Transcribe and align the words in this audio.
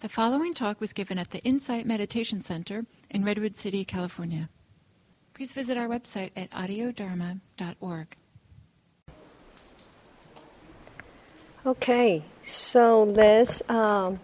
The 0.00 0.08
following 0.08 0.54
talk 0.54 0.80
was 0.80 0.94
given 0.94 1.18
at 1.18 1.30
the 1.30 1.40
Insight 1.40 1.84
Meditation 1.84 2.40
Center 2.40 2.86
in 3.10 3.22
Redwood 3.22 3.54
City, 3.54 3.84
California. 3.84 4.48
Please 5.34 5.52
visit 5.52 5.76
our 5.76 5.88
website 5.88 6.30
at 6.34 6.50
audiodharma.org. 6.52 8.16
Okay, 11.66 12.22
so 12.42 13.02
let's 13.02 13.60
um, 13.68 14.18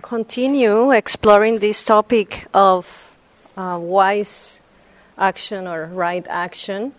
continue 0.00 0.92
exploring 0.92 1.58
this 1.58 1.82
topic 1.82 2.46
of 2.54 3.16
uh, 3.56 3.80
wise 3.82 4.60
action 5.18 5.66
or 5.66 5.86
right 5.86 6.24
action. 6.28 6.92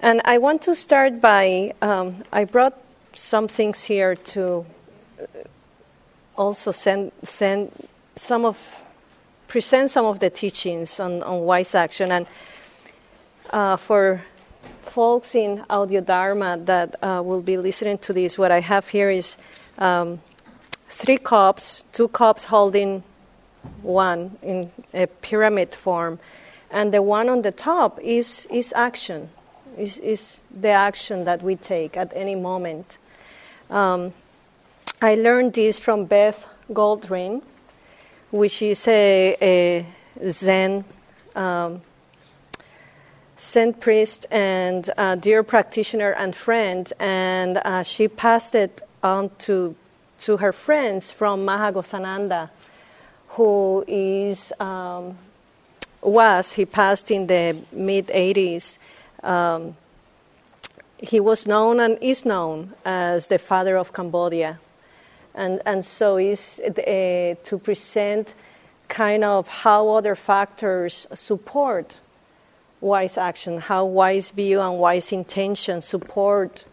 And 0.00 0.22
I 0.24 0.38
want 0.38 0.62
to 0.62 0.74
start 0.74 1.20
by 1.20 1.74
um, 1.82 2.24
I 2.32 2.44
brought 2.44 2.82
some 3.12 3.48
things 3.48 3.84
here 3.84 4.14
to 4.32 4.64
also 6.38 6.70
send, 6.70 7.12
send 7.22 7.70
some 8.16 8.46
of 8.46 8.84
present 9.46 9.90
some 9.90 10.06
of 10.06 10.20
the 10.20 10.30
teachings 10.30 11.00
on, 11.00 11.22
on 11.22 11.40
wise 11.40 11.74
action. 11.74 12.12
And 12.12 12.26
uh, 13.50 13.76
for 13.76 14.22
folks 14.84 15.34
in 15.34 15.64
audio 15.68 16.00
dharma 16.00 16.58
that 16.64 16.96
uh, 17.02 17.22
will 17.22 17.42
be 17.42 17.56
listening 17.56 17.98
to 17.98 18.12
this 18.12 18.38
what 18.38 18.50
i 18.50 18.58
have 18.58 18.88
here 18.88 19.10
is 19.10 19.36
um, 19.76 20.18
three 20.88 21.18
cups 21.18 21.84
two 21.92 22.08
cups 22.08 22.44
holding 22.44 23.02
one 23.82 24.36
in 24.42 24.70
a 24.94 25.06
pyramid 25.06 25.74
form. 25.74 26.18
And 26.70 26.92
the 26.92 27.02
one 27.02 27.28
on 27.28 27.42
the 27.42 27.52
top 27.52 27.98
is, 28.00 28.46
is 28.50 28.72
action 28.76 29.30
is, 29.76 29.98
is 29.98 30.40
the 30.50 30.70
action 30.70 31.24
that 31.24 31.42
we 31.42 31.56
take 31.56 31.96
at 31.96 32.12
any 32.14 32.34
moment. 32.34 32.98
Um, 33.70 34.12
I 35.00 35.14
learned 35.14 35.52
this 35.54 35.78
from 35.78 36.06
Beth 36.06 36.44
Goldring, 36.72 37.42
which 38.32 38.60
is 38.62 38.88
a, 38.88 39.36
a 39.40 39.86
Zen 40.32 40.84
um, 41.36 41.82
Zen 43.38 43.74
priest 43.74 44.26
and 44.32 44.90
a 44.98 45.16
dear 45.16 45.44
practitioner 45.44 46.10
and 46.10 46.34
friend, 46.34 46.92
and 46.98 47.58
uh, 47.58 47.84
she 47.84 48.08
passed 48.08 48.56
it 48.56 48.82
on 49.00 49.30
to 49.46 49.76
to 50.22 50.38
her 50.38 50.50
friends 50.50 51.12
from 51.12 51.44
Maha 51.44 51.72
Ghosananda, 51.72 52.50
who 53.28 53.84
is 53.86 54.52
um, 54.58 55.16
was 56.02 56.54
he 56.54 56.66
passed 56.66 57.12
in 57.12 57.28
the 57.28 57.56
mid 57.70 58.08
80s. 58.08 58.78
Um, 59.22 59.76
he 60.98 61.20
was 61.20 61.46
known 61.46 61.78
and 61.78 61.98
is 62.00 62.24
known 62.24 62.74
as 62.84 63.28
the 63.28 63.38
father 63.38 63.76
of 63.76 63.92
Cambodia 63.92 64.58
and, 65.38 65.62
and 65.64 65.84
so 65.84 66.16
is 66.18 66.60
uh, 66.66 67.34
to 67.44 67.58
present 67.62 68.34
kind 68.88 69.22
of 69.22 69.46
how 69.46 69.90
other 69.90 70.16
factors 70.16 71.06
support 71.14 72.00
wise 72.80 73.16
action, 73.16 73.58
how 73.58 73.84
wise 73.84 74.30
view 74.30 74.60
and 74.60 74.78
wise 74.78 75.12
intention 75.12 75.80
support 75.80 76.64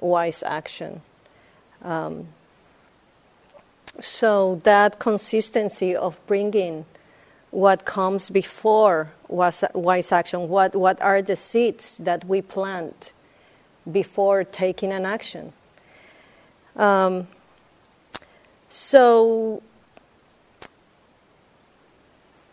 wise 0.00 0.42
action. 0.42 1.02
Um, 1.82 2.28
so 4.00 4.60
that 4.64 4.98
consistency 4.98 5.94
of 5.94 6.18
bringing 6.26 6.86
what 7.50 7.84
comes 7.84 8.30
before 8.30 9.12
wise, 9.28 10.12
action, 10.12 10.48
what, 10.48 10.74
what 10.74 11.00
are 11.02 11.20
the 11.20 11.36
seeds 11.36 11.98
that 11.98 12.24
we 12.24 12.40
plant 12.40 13.12
before 13.90 14.44
taking 14.44 14.92
an 14.92 15.04
action. 15.04 15.52
Um, 16.74 17.26
so 18.72 19.62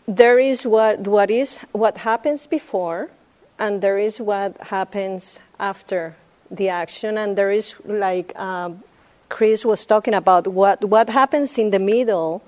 there 0.06 0.38
is 0.38 0.66
what, 0.66 1.08
what 1.08 1.32
is 1.32 1.60
what 1.72 2.00
happens 2.00 2.46
before, 2.46 3.10
and 3.58 3.82
there 3.82 3.98
is 3.98 4.20
what 4.20 4.58
happens 4.60 5.40
after 5.62 6.18
the 6.52 6.68
action, 6.68 7.18
and 7.18 7.38
there 7.38 7.52
is 7.52 7.76
like 7.86 8.38
um, 8.38 8.84
Chris 9.30 9.64
was 9.64 9.86
talking 9.86 10.14
about 10.14 10.46
what 10.48 10.84
what 10.84 11.10
happens 11.10 11.58
in 11.58 11.70
the 11.70 11.80
middle, 11.80 12.42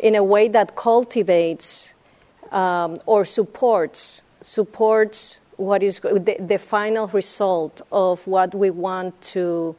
in 0.00 0.16
a 0.16 0.24
way 0.24 0.48
that 0.48 0.74
cultivates 0.74 1.90
um, 2.50 2.98
or 3.06 3.24
supports 3.24 4.20
supports 4.42 5.36
what 5.58 5.82
is 5.82 6.00
the, 6.00 6.36
the 6.40 6.58
final 6.58 7.06
result 7.06 7.82
of 7.92 8.26
what 8.26 8.52
we 8.52 8.70
want 8.70 9.20
to 9.20 9.76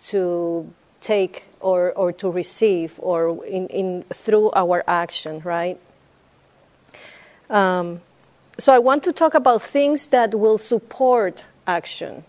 to 0.00 0.72
take 1.02 1.44
or, 1.62 1.92
or 1.92 2.12
to 2.12 2.30
receive 2.30 2.94
or 2.98 3.44
in, 3.46 3.68
in 3.68 4.02
through 4.12 4.50
our 4.52 4.84
action, 4.86 5.40
right? 5.44 5.78
Um, 7.48 8.00
so 8.58 8.72
I 8.72 8.78
want 8.78 9.02
to 9.04 9.12
talk 9.12 9.34
about 9.34 9.62
things 9.62 10.08
that 10.08 10.34
will 10.34 10.58
support 10.58 11.44
action, 11.66 12.24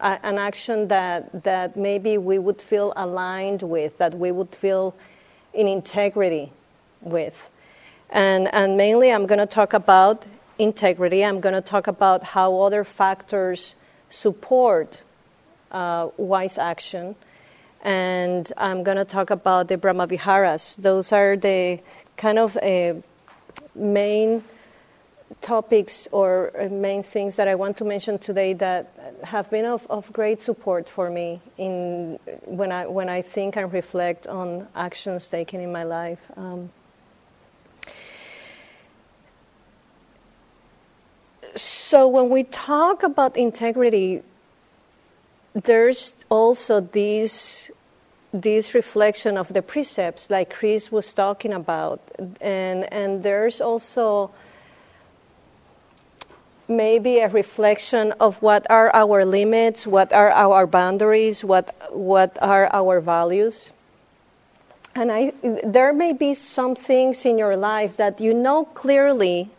uh, 0.00 0.18
an 0.22 0.38
action 0.38 0.88
that, 0.88 1.44
that 1.44 1.76
maybe 1.76 2.18
we 2.18 2.38
would 2.38 2.60
feel 2.60 2.92
aligned 2.96 3.62
with, 3.62 3.98
that 3.98 4.14
we 4.14 4.30
would 4.30 4.54
feel 4.54 4.94
in 5.52 5.66
integrity 5.66 6.52
with. 7.00 7.50
And, 8.10 8.52
and 8.54 8.76
mainly 8.76 9.10
I'm 9.10 9.26
going 9.26 9.40
to 9.40 9.46
talk 9.46 9.72
about 9.72 10.26
integrity. 10.58 11.24
I'm 11.24 11.40
going 11.40 11.54
to 11.54 11.60
talk 11.60 11.86
about 11.86 12.22
how 12.22 12.60
other 12.60 12.84
factors 12.84 13.74
support 14.10 15.02
uh, 15.72 16.08
wise 16.16 16.58
action 16.58 17.16
and 17.84 18.50
I'm 18.56 18.82
going 18.82 18.96
to 18.96 19.04
talk 19.04 19.30
about 19.30 19.68
the 19.68 19.76
Brahmaviharas. 19.76 20.76
Those 20.76 21.12
are 21.12 21.36
the 21.36 21.80
kind 22.16 22.38
of 22.38 22.56
uh, 22.56 22.94
main 23.74 24.42
topics 25.40 26.08
or 26.10 26.50
uh, 26.58 26.68
main 26.68 27.02
things 27.02 27.36
that 27.36 27.48
I 27.48 27.54
want 27.54 27.76
to 27.78 27.84
mention 27.84 28.18
today 28.18 28.54
that 28.54 29.18
have 29.24 29.50
been 29.50 29.66
of, 29.66 29.86
of 29.90 30.12
great 30.12 30.40
support 30.40 30.88
for 30.88 31.10
me 31.10 31.40
in 31.58 32.18
when 32.44 32.72
I 32.72 32.86
when 32.86 33.08
I 33.08 33.20
think 33.20 33.56
and 33.56 33.72
reflect 33.72 34.26
on 34.26 34.66
actions 34.74 35.28
taken 35.28 35.60
in 35.60 35.70
my 35.70 35.84
life. 35.84 36.20
Um, 36.36 36.70
so 41.56 42.08
when 42.08 42.30
we 42.30 42.44
talk 42.44 43.02
about 43.02 43.36
integrity, 43.36 44.22
there's 45.54 46.14
also 46.28 46.80
this 46.80 47.70
this 48.32 48.74
reflection 48.74 49.38
of 49.38 49.52
the 49.52 49.62
precepts, 49.62 50.28
like 50.28 50.52
Chris 50.52 50.90
was 50.90 51.12
talking 51.12 51.52
about, 51.52 52.00
and 52.40 52.92
and 52.92 53.22
there's 53.22 53.60
also 53.60 54.32
maybe 56.66 57.18
a 57.18 57.28
reflection 57.28 58.12
of 58.18 58.42
what 58.42 58.66
are 58.70 58.92
our 58.92 59.24
limits, 59.24 59.86
what 59.86 60.12
are 60.12 60.30
our 60.32 60.66
boundaries, 60.66 61.44
what 61.44 61.74
what 61.92 62.36
are 62.42 62.68
our 62.72 63.00
values. 63.00 63.70
And 64.96 65.10
I, 65.10 65.32
there 65.64 65.92
may 65.92 66.12
be 66.12 66.34
some 66.34 66.74
things 66.76 67.24
in 67.24 67.36
your 67.38 67.56
life 67.56 67.96
that 67.96 68.20
you 68.20 68.32
know 68.32 68.64
clearly 68.64 69.50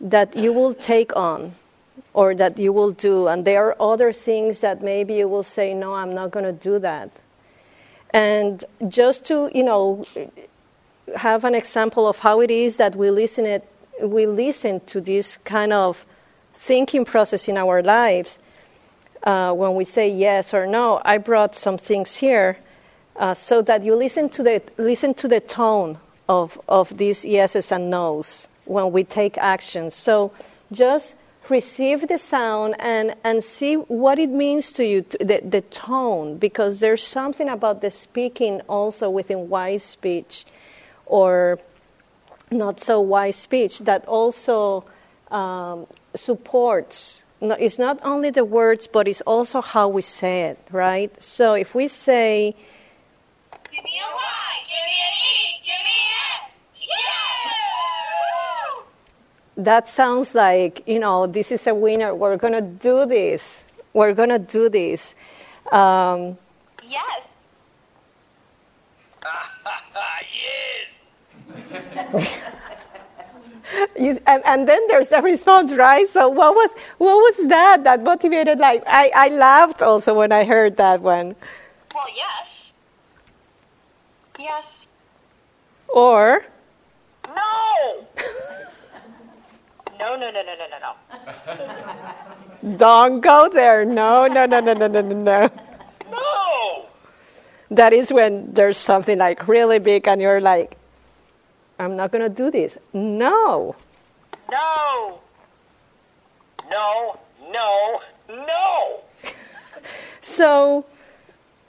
that 0.00 0.36
you 0.36 0.52
will 0.52 0.74
take 0.74 1.14
on 1.16 1.54
or 2.16 2.34
that 2.34 2.58
you 2.58 2.72
will 2.72 2.92
do. 2.92 3.28
And 3.28 3.44
there 3.44 3.66
are 3.66 3.76
other 3.92 4.10
things 4.10 4.60
that 4.60 4.82
maybe 4.82 5.16
you 5.16 5.28
will 5.28 5.42
say, 5.42 5.74
no, 5.74 5.92
I'm 5.94 6.14
not 6.14 6.30
going 6.30 6.46
to 6.46 6.52
do 6.52 6.78
that. 6.78 7.10
And 8.08 8.64
just 8.88 9.26
to, 9.26 9.50
you 9.54 9.62
know, 9.62 10.06
have 11.14 11.44
an 11.44 11.54
example 11.54 12.08
of 12.08 12.20
how 12.20 12.40
it 12.40 12.50
is 12.50 12.78
that 12.78 12.96
we 12.96 13.10
listen, 13.10 13.44
it, 13.44 13.68
we 14.00 14.24
listen 14.26 14.80
to 14.86 15.02
this 15.02 15.36
kind 15.44 15.74
of 15.74 16.06
thinking 16.54 17.04
process 17.04 17.48
in 17.48 17.58
our 17.58 17.82
lives 17.82 18.38
uh, 19.24 19.52
when 19.52 19.74
we 19.74 19.84
say 19.84 20.08
yes 20.08 20.54
or 20.54 20.66
no. 20.66 21.02
I 21.04 21.18
brought 21.18 21.54
some 21.54 21.76
things 21.76 22.16
here 22.16 22.56
uh, 23.16 23.34
so 23.34 23.60
that 23.60 23.84
you 23.84 23.94
listen 23.94 24.30
to 24.30 24.42
the, 24.42 24.62
listen 24.78 25.12
to 25.14 25.28
the 25.28 25.40
tone 25.40 25.98
of, 26.30 26.58
of 26.66 26.96
these 26.96 27.26
yeses 27.26 27.70
and 27.70 27.90
nos 27.90 28.48
when 28.64 28.90
we 28.90 29.04
take 29.04 29.36
action. 29.36 29.90
So 29.90 30.32
just 30.72 31.14
receive 31.50 32.08
the 32.08 32.18
sound 32.18 32.74
and, 32.78 33.14
and 33.24 33.42
see 33.42 33.74
what 33.74 34.18
it 34.18 34.30
means 34.30 34.72
to 34.72 34.84
you, 34.84 35.02
to 35.02 35.18
the, 35.18 35.40
the 35.44 35.60
tone, 35.62 36.38
because 36.38 36.80
there's 36.80 37.02
something 37.02 37.48
about 37.48 37.80
the 37.80 37.90
speaking 37.90 38.60
also 38.62 39.10
within 39.10 39.48
wise 39.48 39.82
speech 39.82 40.44
or 41.06 41.58
not 42.50 42.80
so 42.80 43.00
wise 43.00 43.36
speech 43.36 43.80
that 43.80 44.06
also 44.06 44.84
um, 45.30 45.86
supports. 46.14 47.22
It's 47.40 47.78
not 47.78 47.98
only 48.02 48.30
the 48.30 48.44
words, 48.44 48.86
but 48.86 49.06
it's 49.06 49.20
also 49.22 49.60
how 49.60 49.88
we 49.88 50.02
say 50.02 50.44
it, 50.44 50.58
right? 50.70 51.10
So 51.22 51.54
if 51.54 51.74
we 51.74 51.88
say, 51.88 52.54
Give 53.72 53.84
me 53.84 54.00
a 54.00 54.14
Y, 54.14 54.56
give 54.66 54.84
me 54.86 54.96
an 55.04 55.14
E, 55.14 55.60
give 55.64 55.84
me 55.84 55.96
that 59.56 59.88
sounds 59.88 60.34
like, 60.34 60.82
you 60.86 60.98
know, 60.98 61.26
this 61.26 61.50
is 61.50 61.66
a 61.66 61.74
winner. 61.74 62.14
We're 62.14 62.36
going 62.36 62.52
to 62.52 62.60
do 62.60 63.06
this. 63.06 63.64
We're 63.92 64.12
going 64.12 64.28
to 64.28 64.38
do 64.38 64.68
this. 64.68 65.14
Um, 65.72 66.36
yes. 66.84 67.22
yes. 72.12 72.42
You, 73.98 74.18
and, 74.26 74.42
and, 74.46 74.68
then 74.68 74.86
there's 74.86 75.08
the 75.08 75.20
response, 75.20 75.72
right? 75.72 76.08
So 76.08 76.28
what 76.28 76.54
was 76.54 76.70
what 76.98 77.16
was 77.16 77.48
that 77.48 77.82
that 77.82 78.02
motivated? 78.02 78.58
Like 78.58 78.84
I, 78.86 79.10
I 79.14 79.28
laughed 79.28 79.82
also 79.82 80.14
when 80.14 80.30
I 80.30 80.44
heard 80.44 80.76
that 80.76 81.00
one. 81.00 81.34
Well, 81.92 82.06
yes, 82.14 82.74
yes. 84.38 84.64
Or 85.88 86.44
no. 87.34 88.06
No, 89.98 90.16
no, 90.16 90.30
no, 90.30 90.42
no, 90.42 90.54
no, 90.54 90.66
no, 90.70 90.78
no. 92.62 92.76
Don't 92.76 93.20
go 93.20 93.48
there. 93.48 93.84
No, 93.84 94.26
no, 94.26 94.46
no, 94.46 94.60
no, 94.60 94.72
no, 94.74 94.86
no, 94.86 95.00
no, 95.00 95.14
no. 95.14 95.50
No. 96.10 96.86
That 97.70 97.92
is 97.92 98.12
when 98.12 98.52
there's 98.52 98.76
something 98.76 99.18
like 99.18 99.48
really 99.48 99.78
big 99.78 100.06
and 100.08 100.20
you're 100.20 100.40
like, 100.40 100.76
I'm 101.78 101.96
not 101.96 102.12
going 102.12 102.22
to 102.22 102.30
do 102.30 102.50
this. 102.50 102.78
No. 102.92 103.74
No. 104.50 105.20
No, 106.70 107.18
no, 107.52 108.00
no. 108.28 109.00
so 110.20 110.84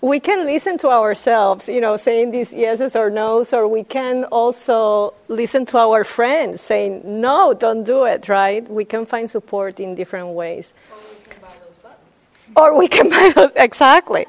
we 0.02 0.20
can 0.20 0.46
listen 0.46 0.78
to 0.78 0.90
ourselves, 0.90 1.68
you 1.68 1.82
know, 1.82 1.98
saying 1.98 2.32
these 2.32 2.54
yeses 2.54 2.96
or 2.96 3.10
nos, 3.10 3.52
or 3.52 3.68
we 3.68 3.84
can 3.84 4.26
also 4.26 5.14
listen 5.28 5.66
to 5.66 5.78
our 5.78 6.04
friends 6.04 6.62
saying, 6.62 7.02
no, 7.04 7.54
don't 7.54 7.84
do 7.84 8.04
it, 8.06 8.30
right? 8.30 8.70
We 8.70 8.86
can 8.86 9.06
find 9.06 9.30
support 9.30 9.80
in 9.80 9.96
different 9.96 10.30
ways. 10.30 10.74
Or 10.92 10.98
we 11.20 11.28
can 11.28 11.42
buy 11.42 11.54
those 11.66 11.76
buttons. 11.82 12.56
Or 12.56 12.78
we 12.78 12.88
can 12.88 13.10
buy 13.10 13.32
those, 13.36 13.52
exactly. 13.56 14.28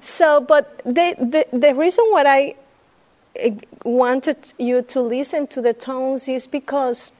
So, 0.00 0.40
but 0.40 0.78
the, 0.84 1.16
the, 1.18 1.46
the 1.56 1.74
reason 1.74 2.04
why 2.10 2.24
I 2.24 2.54
eh, 3.34 3.56
wanted 3.84 4.36
you 4.58 4.82
to 4.82 5.00
listen 5.00 5.48
to 5.48 5.60
the 5.60 5.72
tones 5.72 6.28
is 6.28 6.46
because 6.46 7.10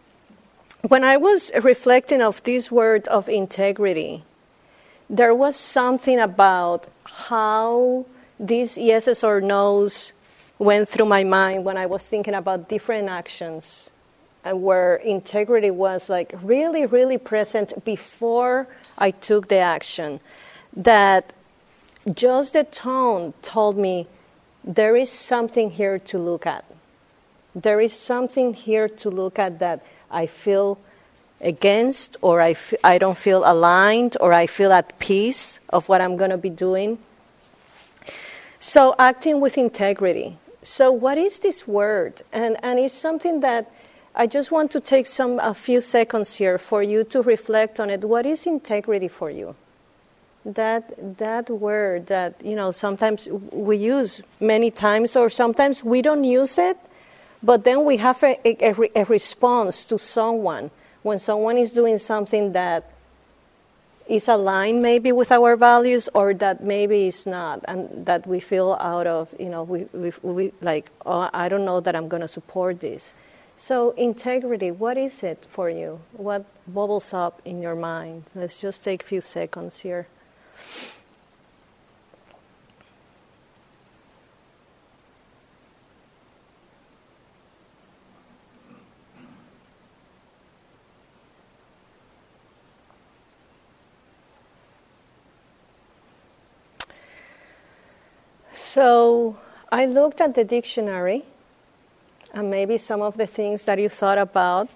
when 0.82 1.02
I 1.02 1.16
was 1.16 1.50
reflecting 1.62 2.22
of 2.22 2.40
this 2.44 2.70
word 2.70 3.08
of 3.08 3.28
integrity, 3.28 4.22
there 5.10 5.34
was 5.34 5.56
something 5.56 6.20
about 6.20 6.86
how 7.04 8.06
these 8.38 8.76
yeses 8.76 9.22
or 9.22 9.40
nos 9.40 10.12
went 10.58 10.88
through 10.88 11.06
my 11.06 11.24
mind 11.24 11.64
when 11.64 11.76
I 11.76 11.86
was 11.86 12.06
thinking 12.06 12.34
about 12.34 12.68
different 12.68 13.08
actions 13.08 13.90
and 14.44 14.62
where 14.62 14.96
integrity 14.96 15.70
was 15.70 16.08
like 16.08 16.32
really, 16.42 16.86
really 16.86 17.18
present 17.18 17.84
before 17.84 18.68
I 18.98 19.10
took 19.10 19.48
the 19.48 19.56
action. 19.56 20.20
That 20.74 21.32
just 22.12 22.52
the 22.52 22.64
tone 22.64 23.32
told 23.42 23.78
me 23.78 24.06
there 24.62 24.96
is 24.96 25.10
something 25.10 25.70
here 25.70 25.98
to 25.98 26.18
look 26.18 26.46
at. 26.46 26.64
There 27.54 27.80
is 27.80 27.92
something 27.92 28.54
here 28.54 28.88
to 28.88 29.10
look 29.10 29.38
at 29.38 29.60
that 29.60 29.84
I 30.10 30.26
feel 30.26 30.78
against, 31.40 32.16
or 32.22 32.40
I 32.40 32.50
f- 32.50 32.74
I 32.82 32.98
don't 32.98 33.16
feel 33.16 33.42
aligned, 33.44 34.16
or 34.20 34.32
I 34.32 34.46
feel 34.46 34.72
at 34.72 34.98
peace 34.98 35.58
of 35.70 35.88
what 35.88 36.00
I'm 36.00 36.16
going 36.16 36.30
to 36.30 36.38
be 36.38 36.50
doing. 36.50 36.98
So, 38.60 38.94
acting 38.98 39.40
with 39.40 39.58
integrity. 39.58 40.38
So, 40.62 40.90
what 40.90 41.18
is 41.18 41.40
this 41.40 41.68
word? 41.68 42.22
And, 42.32 42.56
and 42.62 42.78
it's 42.78 42.94
something 42.94 43.40
that 43.40 43.70
I 44.14 44.26
just 44.26 44.50
want 44.50 44.70
to 44.70 44.80
take 44.80 45.06
some 45.06 45.38
a 45.40 45.54
few 45.54 45.80
seconds 45.80 46.36
here 46.36 46.56
for 46.56 46.82
you 46.82 47.04
to 47.04 47.20
reflect 47.22 47.78
on 47.80 47.90
it. 47.90 48.04
What 48.04 48.24
is 48.24 48.46
integrity 48.46 49.08
for 49.08 49.30
you? 49.30 49.54
that 50.44 51.18
that 51.18 51.48
word 51.48 52.06
that 52.06 52.34
you 52.44 52.54
know 52.54 52.70
sometimes 52.70 53.28
we 53.50 53.76
use 53.76 54.20
many 54.40 54.70
times 54.70 55.16
or 55.16 55.30
sometimes 55.30 55.82
we 55.82 56.02
don't 56.02 56.24
use 56.24 56.58
it 56.58 56.76
but 57.42 57.64
then 57.64 57.84
we 57.84 57.96
have 57.96 58.22
a, 58.22 58.38
a, 58.44 58.74
a, 58.94 59.04
response 59.04 59.84
to 59.84 59.98
someone 59.98 60.70
when 61.04 61.18
someone 61.18 61.56
is 61.56 61.70
doing 61.70 61.98
something 61.98 62.52
that 62.52 62.90
is 64.08 64.26
aligned 64.26 64.82
maybe 64.82 65.12
with 65.12 65.30
our 65.30 65.54
values 65.56 66.08
or 66.12 66.34
that 66.34 66.62
maybe 66.62 67.06
is 67.06 67.24
not 67.24 67.60
and 67.68 68.04
that 68.04 68.26
we 68.26 68.40
feel 68.40 68.76
out 68.80 69.06
of 69.06 69.28
you 69.38 69.48
know 69.48 69.62
we, 69.62 69.84
we, 69.92 70.12
we 70.22 70.52
like 70.60 70.90
oh, 71.06 71.30
i 71.32 71.48
don't 71.48 71.64
know 71.64 71.80
that 71.80 71.94
i'm 71.94 72.08
going 72.08 72.20
to 72.22 72.28
support 72.28 72.80
this. 72.80 73.12
So 73.56 73.92
integrity 73.92 74.72
what 74.72 74.98
is 74.98 75.22
it 75.22 75.46
for 75.48 75.70
you? 75.70 76.00
What 76.12 76.44
bubbles 76.66 77.14
up 77.14 77.40
in 77.44 77.62
your 77.62 77.76
mind? 77.76 78.24
Let's 78.34 78.58
just 78.58 78.82
take 78.82 79.04
a 79.04 79.06
few 79.06 79.20
seconds 79.20 79.78
here 79.78 80.08
So 98.74 99.36
I 99.70 99.86
looked 99.86 100.20
at 100.20 100.34
the 100.34 100.42
dictionary, 100.42 101.22
and 102.32 102.50
maybe 102.50 102.76
some 102.76 103.02
of 103.02 103.16
the 103.16 103.24
things 103.24 103.66
that 103.66 103.78
you 103.78 103.88
thought 103.88 104.18
about 104.18 104.68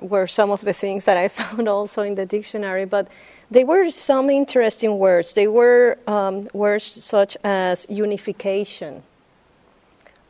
were 0.00 0.28
some 0.28 0.52
of 0.52 0.60
the 0.60 0.72
things 0.72 1.04
that 1.06 1.16
I 1.16 1.26
found 1.40 1.68
also 1.68 2.02
in 2.02 2.14
the 2.14 2.24
dictionary. 2.24 2.84
But 2.84 3.08
there 3.50 3.66
were 3.66 3.90
some 3.90 4.30
interesting 4.30 5.00
words. 5.00 5.32
They 5.32 5.48
were 5.48 5.98
um, 6.06 6.48
words 6.52 6.84
such 6.84 7.36
as 7.42 7.86
unification, 7.88 9.02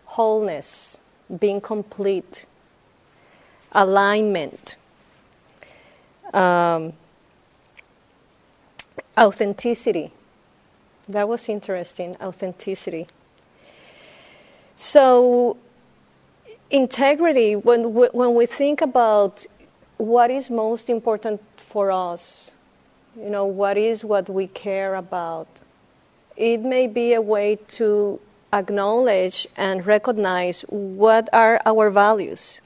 wholeness, 0.06 0.96
being 1.40 1.60
complete, 1.60 2.46
alignment, 3.72 4.76
um, 6.32 6.94
authenticity. 9.18 10.10
That 11.12 11.28
was 11.28 11.46
interesting, 11.50 12.16
authenticity. 12.22 13.06
So, 14.76 15.58
integrity, 16.70 17.54
when 17.54 17.92
we, 17.92 18.06
when 18.12 18.34
we 18.34 18.46
think 18.46 18.80
about 18.80 19.44
what 19.98 20.30
is 20.30 20.48
most 20.48 20.88
important 20.88 21.42
for 21.56 21.92
us, 21.92 22.52
you 23.14 23.28
know, 23.28 23.44
what 23.44 23.76
is 23.76 24.02
what 24.02 24.30
we 24.30 24.46
care 24.46 24.94
about? 24.94 25.48
It 26.34 26.62
may 26.62 26.86
be 26.86 27.12
a 27.12 27.20
way 27.20 27.56
to 27.76 28.18
acknowledge 28.50 29.46
and 29.54 29.84
recognize 29.84 30.62
what 30.70 31.28
are 31.34 31.60
our 31.66 31.90
values, 31.90 32.62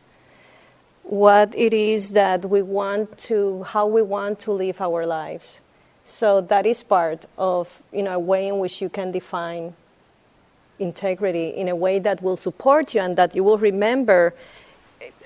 what 1.02 1.52
it 1.56 1.74
is 1.74 2.12
that 2.12 2.48
we 2.48 2.62
want 2.62 3.18
to, 3.26 3.64
how 3.64 3.88
we 3.88 4.02
want 4.02 4.38
to 4.40 4.52
live 4.52 4.80
our 4.80 5.04
lives. 5.04 5.60
So 6.06 6.40
that 6.40 6.66
is 6.66 6.84
part 6.84 7.26
of, 7.36 7.82
you 7.92 8.04
know, 8.04 8.14
a 8.14 8.18
way 8.18 8.46
in 8.46 8.60
which 8.60 8.80
you 8.80 8.88
can 8.88 9.10
define 9.10 9.74
integrity 10.78 11.48
in 11.48 11.68
a 11.68 11.74
way 11.74 11.98
that 11.98 12.22
will 12.22 12.36
support 12.36 12.94
you 12.94 13.00
and 13.00 13.16
that 13.16 13.34
you 13.34 13.42
will 13.42 13.58
remember 13.58 14.32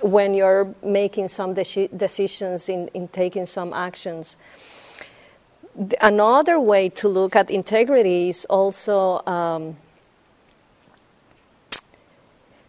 when 0.01 0.33
you're 0.33 0.75
making 0.83 1.29
some 1.29 1.53
de- 1.53 1.89
decisions 1.95 2.71
in, 2.71 2.89
in 2.95 3.09
taking 3.09 3.45
some 3.45 3.75
actions. 3.75 4.37
Another 6.01 6.59
way 6.59 6.89
to 6.89 7.09
look 7.09 7.37
at 7.37 7.51
integrity 7.51 8.31
is 8.31 8.47
also 8.47 9.23
um, 9.27 9.77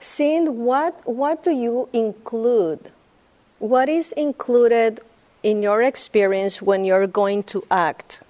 seeing 0.01 0.65
what 0.65 1.00
what 1.08 1.44
do 1.44 1.51
you 1.51 1.88
include? 1.94 2.91
What 3.60 3.88
is 3.88 4.12
included 4.13 5.00
in 5.43 5.62
your 5.62 5.81
experience 5.81 6.62
when 6.62 6.86
you're 6.86 7.07
going 7.07 7.43
to 7.43 7.63
act 7.71 8.21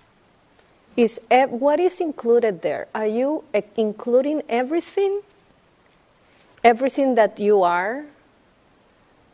is 0.98 1.20
what 1.50 1.80
is 1.80 2.00
included 2.00 2.62
there 2.62 2.88
are 2.94 3.08
you 3.08 3.44
including 3.78 4.42
everything 4.50 5.22
everything 6.64 7.16
that 7.16 7.40
you 7.40 7.64
are 7.64 8.06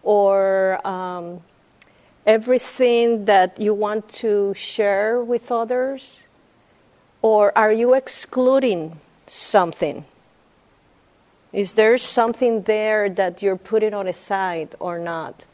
or 0.03 0.79
um, 0.87 1.41
everything 2.27 3.25
that 3.25 3.59
you 3.59 3.73
want 3.73 4.07
to 4.09 4.53
share 4.53 5.21
with 5.21 5.51
others? 5.51 6.23
Or 7.21 7.57
are 7.57 7.71
you 7.71 7.93
excluding 7.93 8.99
something? 9.25 10.05
Is 11.53 11.73
there 11.73 11.97
something 11.97 12.63
there 12.63 13.09
that 13.09 13.41
you're 13.41 13.57
putting 13.57 13.93
on 13.93 14.07
a 14.07 14.13
side 14.13 14.75
or 14.79 14.99
not? 14.99 15.45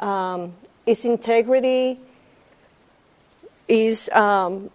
Um, 0.00 0.54
is 0.86 1.04
integrity, 1.04 1.98
is 3.68 4.08
um, 4.10 4.70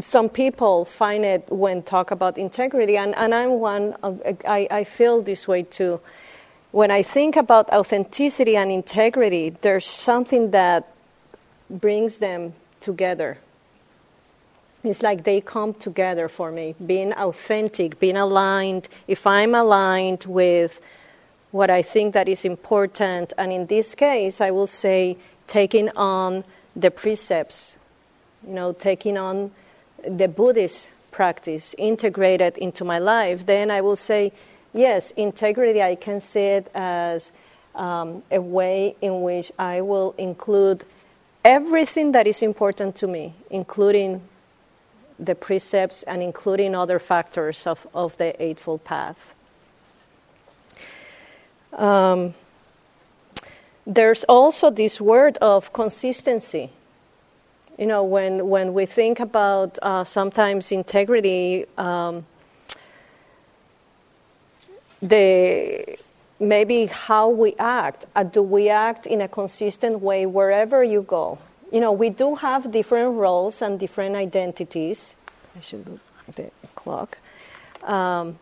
some 0.00 0.28
people 0.28 0.84
find 0.84 1.24
it 1.24 1.48
when 1.50 1.82
talk 1.82 2.10
about 2.10 2.38
integrity, 2.38 2.96
and, 2.96 3.14
and 3.14 3.34
I'm 3.34 3.52
one 3.52 3.94
of, 4.02 4.22
I, 4.46 4.66
I 4.70 4.84
feel 4.84 5.22
this 5.22 5.48
way 5.48 5.62
too 5.62 6.00
when 6.74 6.90
I 6.90 7.04
think 7.04 7.36
about 7.36 7.70
authenticity 7.70 8.56
and 8.56 8.68
integrity, 8.68 9.50
there's 9.60 9.86
something 9.86 10.50
that 10.50 10.92
brings 11.70 12.18
them 12.18 12.52
together. 12.80 13.38
it's 14.82 15.00
like 15.00 15.22
they 15.22 15.40
come 15.40 15.72
together 15.74 16.28
for 16.28 16.50
me. 16.50 16.74
Being 16.84 17.12
authentic, 17.12 18.00
being 18.00 18.16
aligned. 18.16 18.88
If 19.06 19.24
I'm 19.24 19.54
aligned 19.54 20.24
with 20.24 20.80
what 21.54 21.70
I 21.70 21.82
think 21.82 22.14
that 22.14 22.28
is 22.28 22.44
important, 22.44 23.32
and 23.38 23.52
in 23.52 23.66
this 23.66 23.94
case, 23.94 24.40
I 24.40 24.50
will 24.50 24.66
say 24.66 25.16
taking 25.46 25.88
on 25.90 26.42
the 26.74 26.90
precepts, 26.90 27.76
you 28.44 28.54
know, 28.54 28.72
taking 28.72 29.16
on 29.16 29.52
the 30.04 30.26
Buddhist 30.26 30.90
practice, 31.12 31.72
integrated 31.78 32.58
into 32.58 32.84
my 32.84 32.98
life, 32.98 33.46
then 33.46 33.70
I 33.70 33.82
will 33.82 33.94
say, 33.94 34.32
yes, 34.72 35.12
integrity, 35.12 35.80
I 35.80 35.94
can 35.94 36.18
see 36.18 36.40
it 36.58 36.72
as 36.74 37.30
um, 37.76 38.24
a 38.32 38.40
way 38.40 38.96
in 39.00 39.22
which 39.22 39.52
I 39.56 39.80
will 39.80 40.16
include 40.18 40.84
everything 41.44 42.10
that 42.12 42.26
is 42.26 42.42
important 42.42 42.96
to 42.96 43.06
me, 43.06 43.32
including 43.48 44.22
the 45.20 45.36
precepts 45.36 46.02
and 46.02 46.20
including 46.20 46.74
other 46.74 46.98
factors 46.98 47.64
of, 47.64 47.86
of 47.94 48.16
the 48.16 48.42
Eightfold 48.42 48.82
Path. 48.82 49.33
Um, 51.74 52.34
there's 53.86 54.24
also 54.24 54.70
this 54.70 55.00
word 55.00 55.36
of 55.38 55.72
consistency. 55.72 56.70
You 57.78 57.86
know, 57.86 58.04
when, 58.04 58.48
when 58.48 58.72
we 58.72 58.86
think 58.86 59.20
about 59.20 59.78
uh, 59.82 60.04
sometimes 60.04 60.70
integrity, 60.70 61.66
um, 61.76 62.24
the 65.02 65.98
maybe 66.40 66.86
how 66.86 67.28
we 67.28 67.54
act. 67.58 68.06
Uh, 68.14 68.22
do 68.22 68.42
we 68.42 68.68
act 68.68 69.06
in 69.06 69.20
a 69.20 69.28
consistent 69.28 70.00
way 70.00 70.26
wherever 70.26 70.82
you 70.82 71.02
go? 71.02 71.38
You 71.72 71.80
know, 71.80 71.92
we 71.92 72.10
do 72.10 72.36
have 72.36 72.70
different 72.70 73.16
roles 73.16 73.62
and 73.62 73.78
different 73.78 74.16
identities. 74.16 75.16
I 75.56 75.60
should 75.60 75.88
look 75.88 76.00
at 76.28 76.36
the 76.36 76.50
clock. 76.74 77.18
Um, 77.82 78.38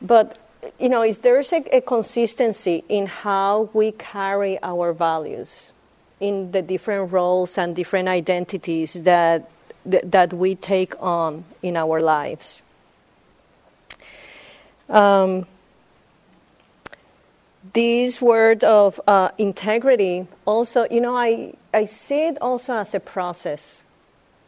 but, 0.00 0.38
you 0.78 0.88
know, 0.88 1.02
is 1.02 1.18
there's 1.18 1.52
a, 1.52 1.64
a 1.76 1.80
consistency 1.80 2.84
in 2.88 3.06
how 3.06 3.68
we 3.72 3.92
carry 3.92 4.62
our 4.62 4.92
values 4.92 5.72
in 6.20 6.52
the 6.52 6.62
different 6.62 7.12
roles 7.12 7.58
and 7.58 7.74
different 7.74 8.08
identities 8.08 8.94
that, 8.94 9.50
that, 9.84 10.32
we 10.32 10.54
take 10.54 11.00
on 11.02 11.44
in 11.62 11.76
our 11.76 12.00
lives. 12.00 12.62
Um, 14.88 15.46
this 17.72 18.20
word 18.20 18.64
of 18.64 19.00
uh, 19.06 19.30
integrity 19.38 20.26
also, 20.44 20.86
you 20.90 21.00
know, 21.00 21.16
I, 21.16 21.54
I 21.74 21.84
see 21.84 22.26
it 22.26 22.38
also 22.40 22.74
as 22.74 22.94
a 22.94 23.00
process. 23.00 23.82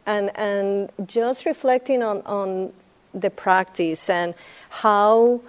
And, 0.05 0.35
and 0.35 0.89
just 1.05 1.45
reflecting 1.45 2.01
on, 2.01 2.21
on 2.23 2.73
the 3.13 3.29
practice 3.29 4.09
and 4.09 4.33
how, 4.69 5.41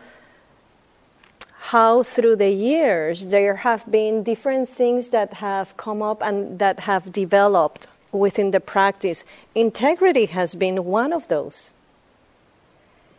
how 1.66 2.02
through 2.02 2.34
the 2.34 2.50
years 2.50 3.28
there 3.28 3.54
have 3.54 3.88
been 3.88 4.24
different 4.24 4.68
things 4.68 5.10
that 5.10 5.34
have 5.34 5.76
come 5.76 6.02
up 6.02 6.20
and 6.20 6.58
that 6.58 6.80
have 6.80 7.12
developed 7.12 7.86
within 8.10 8.50
the 8.50 8.58
practice. 8.58 9.22
Integrity 9.54 10.26
has 10.26 10.56
been 10.56 10.84
one 10.84 11.12
of 11.12 11.28
those. 11.28 11.72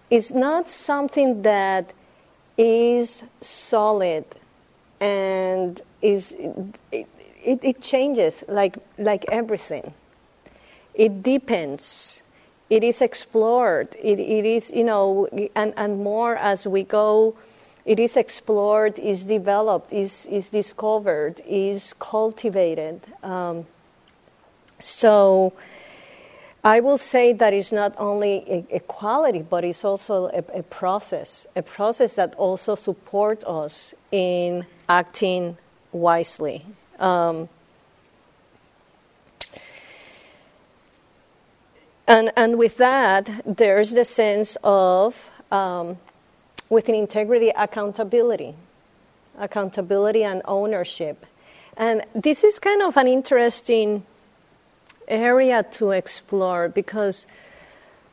It's 0.09 0.31
not 0.31 0.69
something 0.69 1.43
that 1.43 1.93
is 2.57 3.23
solid 3.39 4.25
and 4.99 5.81
is 6.01 6.35
it, 6.91 7.07
it, 7.41 7.59
it 7.63 7.81
changes 7.81 8.43
like 8.49 8.75
like 8.97 9.23
everything. 9.31 9.93
It 10.93 11.23
deepens. 11.23 12.21
It 12.69 12.83
is 12.83 13.01
explored. 13.01 13.95
It, 14.01 14.19
it 14.19 14.45
is 14.45 14.69
you 14.69 14.83
know 14.83 15.29
and, 15.55 15.73
and 15.77 16.03
more 16.03 16.35
as 16.35 16.67
we 16.67 16.83
go. 16.83 17.35
It 17.85 17.99
is 17.99 18.15
explored, 18.15 18.97
is 18.99 19.25
developed, 19.25 19.91
is 19.91 20.25
is 20.27 20.49
discovered, 20.49 21.41
is 21.45 21.93
cultivated. 21.99 23.01
Um, 23.23 23.65
so. 24.79 25.53
I 26.65 26.79
will 26.79 26.97
say 26.97 27.33
that 27.33 27.53
it's 27.53 27.73
not 27.73 27.93
only 27.97 28.45
a, 28.47 28.77
a 28.77 28.79
quality, 28.79 29.41
but 29.41 29.65
it's 29.65 29.83
also 29.83 30.27
a, 30.27 30.59
a, 30.59 30.63
process, 30.63 31.45
a 31.57 31.61
process 31.61 32.13
that 32.13 32.33
also 32.35 32.75
supports 32.75 33.43
us 33.43 33.93
in 34.11 34.65
acting 34.87 35.57
wisely. 35.91 36.65
Um, 36.99 37.49
and, 42.07 42.31
and 42.37 42.57
with 42.57 42.77
that, 42.77 43.29
there's 43.45 43.91
the 43.91 44.05
sense 44.05 44.55
of, 44.63 45.29
um, 45.51 45.97
within 46.73 46.95
integrity, 46.95 47.49
accountability. 47.55 48.55
Accountability 49.37 50.23
and 50.23 50.41
ownership. 50.45 51.25
And 51.77 52.03
this 52.13 52.43
is 52.43 52.59
kind 52.59 52.81
of 52.81 52.97
an 52.97 53.07
interesting 53.07 54.03
area 55.07 55.63
to 55.71 55.91
explore 55.91 56.69
because 56.69 57.25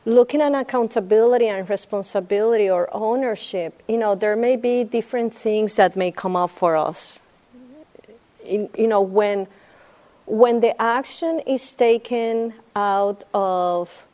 looking 0.05 0.41
at 0.41 0.53
accountability 0.53 1.47
and 1.47 1.69
responsibility 1.69 2.69
or 2.69 2.89
ownership, 2.91 3.81
you 3.87 3.97
know, 3.97 4.15
there 4.15 4.35
may 4.35 4.55
be 4.55 4.83
different 4.83 5.33
things 5.33 5.75
that 5.75 5.95
may 5.95 6.11
come 6.11 6.35
up 6.35 6.49
for 6.49 6.75
us. 6.75 7.19
In, 8.43 8.69
you 8.77 8.87
know, 8.87 9.01
when 9.01 9.47
when 10.25 10.61
the 10.61 10.79
action 10.81 11.39
is 11.45 11.73
taken 11.73 12.53
out 12.75 13.23
of 13.33 14.05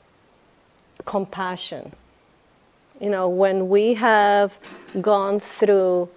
compassion, 1.06 1.94
you 3.00 3.10
know, 3.10 3.30
when 3.30 3.70
we 3.70 3.94
have 3.96 4.58
gone 5.02 5.40
through 5.40 6.10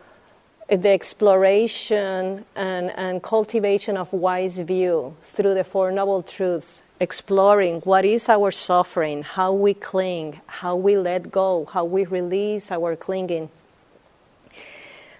the 0.69 0.89
exploration 0.89 2.45
and, 2.55 2.91
and 2.91 3.23
cultivation 3.23 3.97
of 3.97 4.13
wise 4.13 4.59
view 4.59 5.17
through 5.23 5.55
the 5.55 5.65
Four 5.65 5.91
Noble 5.91 6.23
Truths, 6.23 6.83
exploring 7.01 7.81
what 7.81 8.05
is 8.05 8.29
our 8.29 8.51
suffering, 8.51 9.23
how 9.23 9.53
we 9.53 9.75
cling, 9.75 10.41
how 10.47 10.77
we 10.77 10.97
let 10.97 11.31
go, 11.31 11.67
how 11.73 11.85
we 11.85 12.05
release 12.05 12.71
our 12.71 12.95
clinging, 12.95 13.51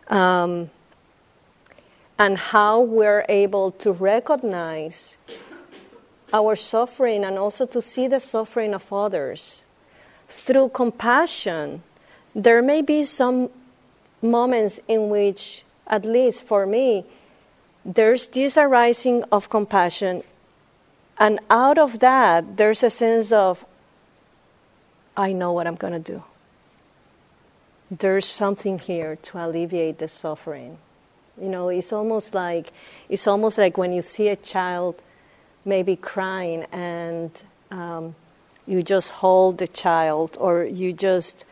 um, 0.09 0.71
and 2.19 2.39
how 2.39 2.81
we're 2.81 3.25
able 3.29 3.71
to 3.73 3.93
recognize 3.93 5.17
our 6.33 6.55
suffering 6.55 7.25
and 7.25 7.39
also 7.39 7.67
to 7.67 7.83
see 7.83 8.07
the 8.07 8.21
suffering 8.21 8.73
of 8.73 8.93
others. 8.93 9.65
Through 10.31 10.69
compassion, 10.71 11.83
there 12.35 12.63
may 12.63 12.83
be 12.83 13.03
some 13.03 13.51
moments 14.23 14.79
in 14.87 15.11
which, 15.11 15.65
at 15.89 16.05
least 16.05 16.45
for 16.45 16.67
me, 16.67 17.05
there's 17.85 18.29
this 18.29 18.57
arising 18.57 19.25
of 19.33 19.51
compassion, 19.51 20.23
and 21.19 21.41
out 21.51 21.79
of 21.79 21.99
that, 21.99 22.57
there's 22.57 22.85
a 22.85 22.91
sense 22.91 23.33
of, 23.33 23.65
I 25.17 25.33
know 25.33 25.53
what 25.53 25.67
I'm 25.67 25.75
going 25.75 25.93
to 25.93 26.13
do. 26.13 26.23
There's 27.91 28.25
something 28.25 28.79
here 28.79 29.17
to 29.17 29.45
alleviate 29.45 29.99
the 29.99 30.07
suffering. 30.07 30.79
You 31.41 31.49
know, 31.49 31.69
it's 31.71 31.93
almost 31.93 32.35
like 32.35 32.73
it's 33.09 33.27
almost 33.27 33.59
like 33.59 33.77
when 33.77 33.93
you 33.93 34.03
see 34.03 34.29
a 34.29 34.37
child 34.37 35.03
maybe 35.65 35.97
crying 35.97 36.65
and 36.71 37.31
um, 37.71 38.15
you 38.71 38.85
just 38.85 39.09
hold 39.09 39.59
the 39.59 39.67
child 39.67 40.37
or 40.41 40.63
you 40.63 40.93
just 40.93 41.45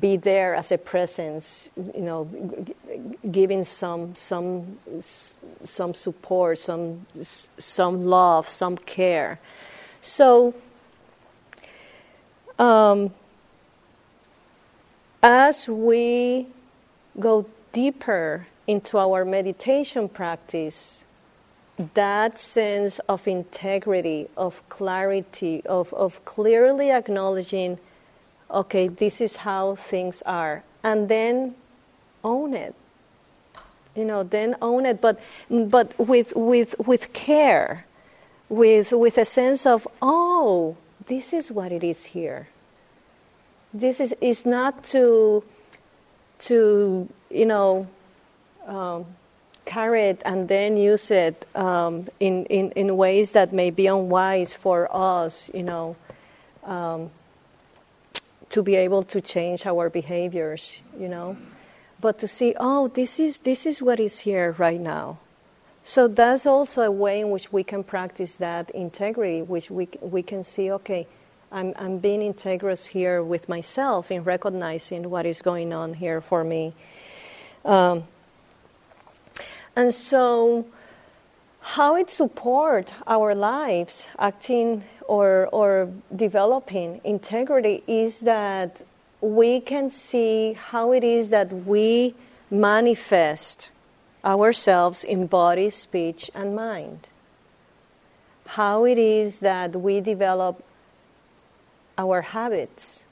be 0.00 0.16
there 0.16 0.54
as 0.54 0.72
a 0.72 0.78
presence, 0.78 1.68
you 1.76 2.00
know, 2.00 2.24
giving 3.30 3.62
some 3.64 4.14
some 4.14 4.78
some 5.62 5.92
support, 5.92 6.58
some 6.58 7.06
some 7.58 8.04
love, 8.06 8.48
some 8.48 8.78
care. 8.78 9.38
So, 10.00 10.54
um, 12.58 13.12
as 15.22 15.68
we 15.68 16.46
go 17.20 17.46
deeper 17.72 18.46
into 18.66 18.96
our 18.98 19.24
meditation 19.24 20.08
practice, 20.08 21.04
that 21.94 22.38
sense 22.38 22.98
of 23.08 23.28
integrity, 23.28 24.28
of 24.36 24.66
clarity, 24.68 25.64
of, 25.66 25.92
of 25.94 26.24
clearly 26.24 26.90
acknowledging 26.90 27.78
okay, 28.50 28.88
this 28.88 29.20
is 29.20 29.36
how 29.36 29.74
things 29.74 30.22
are, 30.22 30.62
and 30.82 31.08
then 31.08 31.54
own 32.22 32.54
it. 32.54 32.74
You 33.94 34.04
know, 34.04 34.22
then 34.22 34.56
own 34.60 34.86
it, 34.86 35.00
but 35.00 35.20
but 35.50 35.98
with 35.98 36.34
with 36.36 36.74
with 36.78 37.12
care, 37.12 37.86
with 38.48 38.92
with 38.92 39.16
a 39.16 39.24
sense 39.24 39.64
of 39.64 39.88
oh, 40.02 40.76
this 41.06 41.32
is 41.32 41.50
what 41.50 41.72
it 41.72 41.82
is 41.82 42.04
here. 42.04 42.48
This 43.72 44.00
is 44.00 44.14
is 44.20 44.44
not 44.44 44.84
to 44.84 45.42
to 46.40 47.08
you 47.30 47.46
know 47.46 47.86
um, 48.66 49.06
carry 49.66 50.04
it 50.04 50.22
and 50.24 50.48
then 50.48 50.78
use 50.78 51.10
it 51.10 51.44
um, 51.54 52.06
in, 52.20 52.46
in 52.46 52.70
in 52.72 52.96
ways 52.96 53.32
that 53.32 53.52
may 53.52 53.70
be 53.70 53.86
unwise 53.86 54.54
for 54.54 54.88
us. 54.90 55.50
You 55.52 55.64
know 55.64 55.96
um, 56.66 57.10
to 58.50 58.62
be 58.62 58.76
able 58.76 59.02
to 59.04 59.20
change 59.20 59.66
our 59.66 59.88
behaviors, 59.88 60.80
you 60.98 61.08
know, 61.08 61.36
but 62.00 62.18
to 62.18 62.28
see, 62.28 62.54
oh, 62.58 62.88
this 62.88 63.18
is 63.18 63.38
this 63.38 63.64
is 63.64 63.80
what 63.80 63.98
is 63.98 64.20
here 64.20 64.54
right 64.58 64.80
now. 64.80 65.18
So 65.82 66.08
that's 66.08 66.46
also 66.46 66.82
a 66.82 66.90
way 66.90 67.20
in 67.20 67.30
which 67.30 67.52
we 67.52 67.62
can 67.62 67.84
practice 67.84 68.36
that 68.36 68.70
integrity, 68.70 69.42
which 69.42 69.70
we 69.70 69.88
we 70.00 70.22
can 70.22 70.44
see, 70.44 70.70
okay, 70.72 71.06
I'm 71.50 71.72
I'm 71.76 71.98
being 71.98 72.20
integrous 72.20 72.86
here 72.86 73.22
with 73.22 73.48
myself 73.48 74.10
in 74.10 74.24
recognizing 74.24 75.08
what 75.10 75.26
is 75.26 75.42
going 75.42 75.72
on 75.72 75.94
here 75.94 76.20
for 76.20 76.44
me. 76.44 76.74
Um, 77.64 78.04
and 79.76 79.94
so 79.94 80.66
how 81.60 81.96
it 81.96 82.10
support 82.10 82.92
our 83.06 83.34
lives 83.34 84.06
acting 84.18 84.84
or, 85.06 85.48
or 85.52 85.92
developing 86.14 87.00
integrity 87.04 87.82
is 87.86 88.20
that 88.20 88.82
we 89.20 89.60
can 89.60 89.90
see 89.90 90.54
how 90.54 90.92
it 90.92 91.04
is 91.04 91.30
that 91.30 91.52
we 91.52 92.14
manifest 92.50 93.70
ourselves 94.24 95.04
in 95.04 95.26
body, 95.26 95.70
speech, 95.70 96.30
and 96.34 96.54
mind. 96.54 97.08
How 98.46 98.84
it 98.84 98.98
is 98.98 99.40
that 99.40 99.74
we 99.74 100.00
develop 100.00 100.62
our 101.98 102.22
habits. 102.22 103.04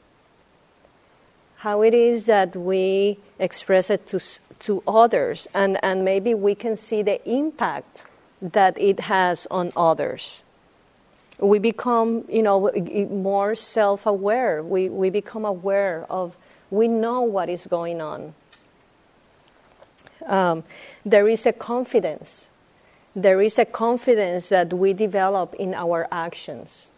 How 1.56 1.82
it 1.82 1.94
is 1.94 2.26
that 2.26 2.54
we 2.54 3.18
express 3.38 3.90
it 3.90 4.06
to, 4.08 4.20
to 4.60 4.82
others, 4.86 5.48
and, 5.54 5.78
and 5.82 6.04
maybe 6.04 6.34
we 6.34 6.54
can 6.54 6.76
see 6.76 7.02
the 7.02 7.20
impact 7.28 8.04
that 8.40 8.78
it 8.78 9.00
has 9.00 9.46
on 9.50 9.72
others. 9.76 10.42
We 11.38 11.58
become, 11.58 12.24
you 12.28 12.42
know, 12.42 12.70
more 13.10 13.54
self-aware. 13.54 14.62
We, 14.62 14.88
we 14.88 15.10
become 15.10 15.44
aware 15.44 16.06
of, 16.08 16.36
we 16.70 16.88
know 16.88 17.22
what 17.22 17.48
is 17.48 17.66
going 17.66 18.00
on. 18.00 18.34
Um, 20.26 20.64
there 21.04 21.28
is 21.28 21.44
a 21.44 21.52
confidence. 21.52 22.48
There 23.16 23.40
is 23.40 23.58
a 23.58 23.64
confidence 23.64 24.48
that 24.48 24.72
we 24.72 24.92
develop 24.92 25.54
in 25.54 25.74
our 25.74 26.08
actions. 26.10 26.90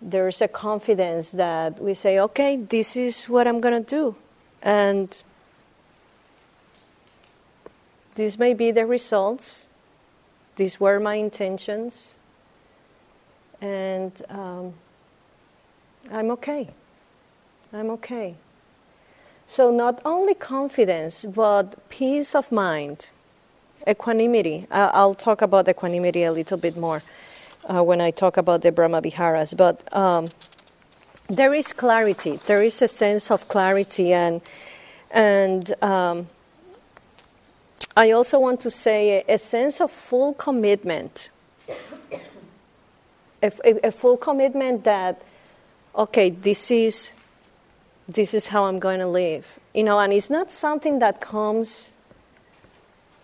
There's 0.00 0.42
a 0.42 0.48
confidence 0.48 1.32
that 1.32 1.80
we 1.80 1.94
say, 1.94 2.18
okay, 2.18 2.56
this 2.56 2.96
is 2.96 3.24
what 3.24 3.48
I'm 3.48 3.60
going 3.60 3.82
to 3.82 3.88
do. 3.88 4.16
And 4.62 5.16
this 8.14 8.38
may 8.38 8.54
be 8.54 8.70
the 8.70 8.86
results, 8.86 9.66
these 10.56 10.78
were 10.78 11.00
my 11.00 11.16
intentions, 11.16 12.16
and 13.60 14.12
um, 14.28 14.74
I'm 16.10 16.30
okay. 16.32 16.68
I'm 17.72 17.90
okay. 17.90 18.36
So, 19.46 19.70
not 19.70 20.00
only 20.04 20.34
confidence, 20.34 21.24
but 21.24 21.88
peace 21.88 22.34
of 22.34 22.50
mind, 22.50 23.08
equanimity. 23.86 24.66
I'll 24.70 25.14
talk 25.14 25.42
about 25.42 25.68
equanimity 25.68 26.22
a 26.22 26.32
little 26.32 26.56
bit 26.56 26.76
more 26.76 27.02
uh, 27.68 27.82
when 27.82 28.00
I 28.00 28.10
talk 28.10 28.36
about 28.36 28.62
the 28.62 28.72
Brahma 28.72 29.02
Viharas. 29.02 29.54
But 29.54 29.92
um, 29.94 30.28
there 31.28 31.52
is 31.54 31.72
clarity. 31.72 32.38
There 32.46 32.62
is 32.62 32.80
a 32.80 32.88
sense 32.88 33.30
of 33.30 33.48
clarity, 33.48 34.12
and 34.12 34.40
and 35.10 35.74
um, 35.82 36.26
I 37.96 38.10
also 38.10 38.40
want 38.40 38.60
to 38.60 38.70
say 38.70 39.24
a, 39.28 39.34
a 39.34 39.38
sense 39.38 39.80
of 39.80 39.90
full 39.90 40.34
commitment. 40.34 41.30
A, 43.42 43.52
a, 43.64 43.88
a, 43.88 43.90
full 43.92 44.16
commitment 44.16 44.84
that, 44.84 45.22
okay, 45.94 46.30
this 46.30 46.70
is, 46.70 47.10
this 48.08 48.34
is 48.34 48.48
how 48.48 48.64
I'm 48.64 48.78
going 48.78 49.00
to 49.00 49.06
live. 49.06 49.60
You 49.74 49.84
know, 49.84 50.00
and 50.00 50.12
it's 50.12 50.30
not 50.30 50.50
something 50.50 50.98
that 51.00 51.20
comes 51.20 51.92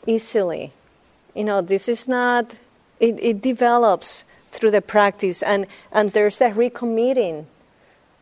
easily. 0.07 0.73
You 1.35 1.45
know, 1.45 1.63
this 1.63 1.89
is 1.89 2.07
not, 2.07 2.55
it, 3.01 3.19
it 3.19 3.41
develops 3.41 4.25
through 4.51 4.73
the 4.73 4.83
practice, 4.83 5.43
and, 5.43 5.67
and 5.91 6.11
there's 6.11 6.41
a 6.41 6.51
recommitting. 6.51 7.47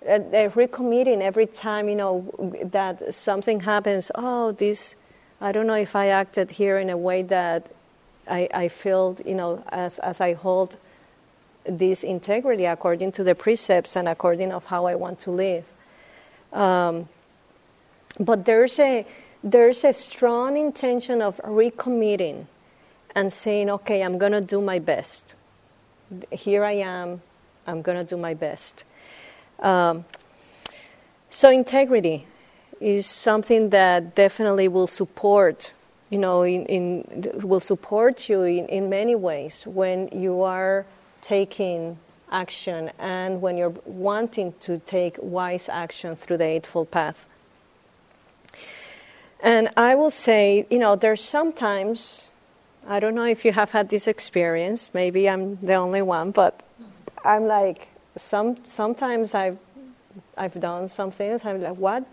A, 0.06 0.48
recommitting 0.50 1.20
every 1.20 1.46
time, 1.46 1.88
you 1.88 1.96
know, 1.96 2.62
that 2.64 3.12
something 3.12 3.60
happens. 3.60 4.10
Oh, 4.14 4.52
this 4.52 4.94
I 5.40 5.52
don't 5.52 5.66
know 5.66 5.74
if 5.74 5.94
I 5.94 6.08
acted 6.08 6.50
here 6.50 6.78
in 6.78 6.90
a 6.90 6.96
way 6.96 7.22
that 7.22 7.70
I, 8.28 8.48
I 8.52 8.68
feel, 8.68 9.16
you 9.24 9.34
know, 9.34 9.62
as, 9.68 9.98
as 10.00 10.20
I 10.20 10.34
hold 10.34 10.76
this 11.64 12.02
integrity 12.02 12.64
according 12.64 13.12
to 13.12 13.24
the 13.24 13.34
precepts 13.34 13.96
and 13.96 14.08
according 14.08 14.52
of 14.52 14.64
how 14.66 14.86
I 14.86 14.94
want 14.94 15.20
to 15.20 15.30
live. 15.30 15.64
Um, 16.52 17.08
but 18.18 18.44
there's 18.44 18.78
a 18.78 19.06
there's 19.44 19.84
a 19.84 19.92
strong 19.92 20.56
intention 20.56 21.22
of 21.22 21.36
recommitting 21.44 22.46
and 23.14 23.32
saying, 23.32 23.70
okay, 23.70 24.02
I'm 24.02 24.18
going 24.18 24.32
to 24.32 24.40
do 24.40 24.60
my 24.60 24.80
best. 24.80 25.34
Here 26.32 26.64
I 26.64 26.72
am. 26.72 27.22
I'm 27.66 27.82
going 27.82 27.98
to 27.98 28.04
do 28.04 28.16
my 28.16 28.34
best. 28.34 28.84
Um, 29.60 30.04
so 31.30 31.50
integrity 31.50 32.26
is 32.80 33.06
something 33.06 33.70
that 33.70 34.14
definitely 34.14 34.68
will 34.68 34.86
support 34.86 35.72
you 36.10 36.18
know 36.18 36.42
in, 36.42 36.64
in 36.66 37.32
will 37.42 37.60
support 37.60 38.28
you 38.28 38.42
in, 38.42 38.66
in 38.66 38.88
many 38.88 39.14
ways 39.14 39.64
when 39.66 40.08
you 40.08 40.42
are 40.42 40.86
taking 41.20 41.98
action 42.30 42.90
and 42.98 43.40
when 43.40 43.56
you're 43.56 43.74
wanting 43.84 44.52
to 44.60 44.78
take 44.80 45.16
wise 45.20 45.68
action 45.68 46.14
through 46.14 46.36
the 46.36 46.44
eightfold 46.44 46.90
path. 46.90 47.24
And 49.40 49.68
i 49.76 49.94
will 49.94 50.10
say 50.10 50.66
you 50.70 50.78
know 50.78 50.96
there's 50.96 51.22
sometimes 51.22 52.30
i 52.88 52.98
don't 52.98 53.14
know 53.14 53.24
if 53.24 53.44
you 53.44 53.52
have 53.52 53.70
had 53.70 53.88
this 53.88 54.08
experience 54.08 54.90
maybe 54.92 55.28
i'm 55.28 55.56
the 55.56 55.74
only 55.74 56.02
one 56.02 56.32
but 56.32 56.60
i'm 57.24 57.46
like 57.46 57.86
some 58.16 58.56
sometimes 58.64 59.34
i've 59.34 59.58
i've 60.36 60.58
done 60.58 60.88
some 60.88 61.12
things 61.12 61.44
i'm 61.44 61.62
like 61.62 61.76
what 61.76 62.04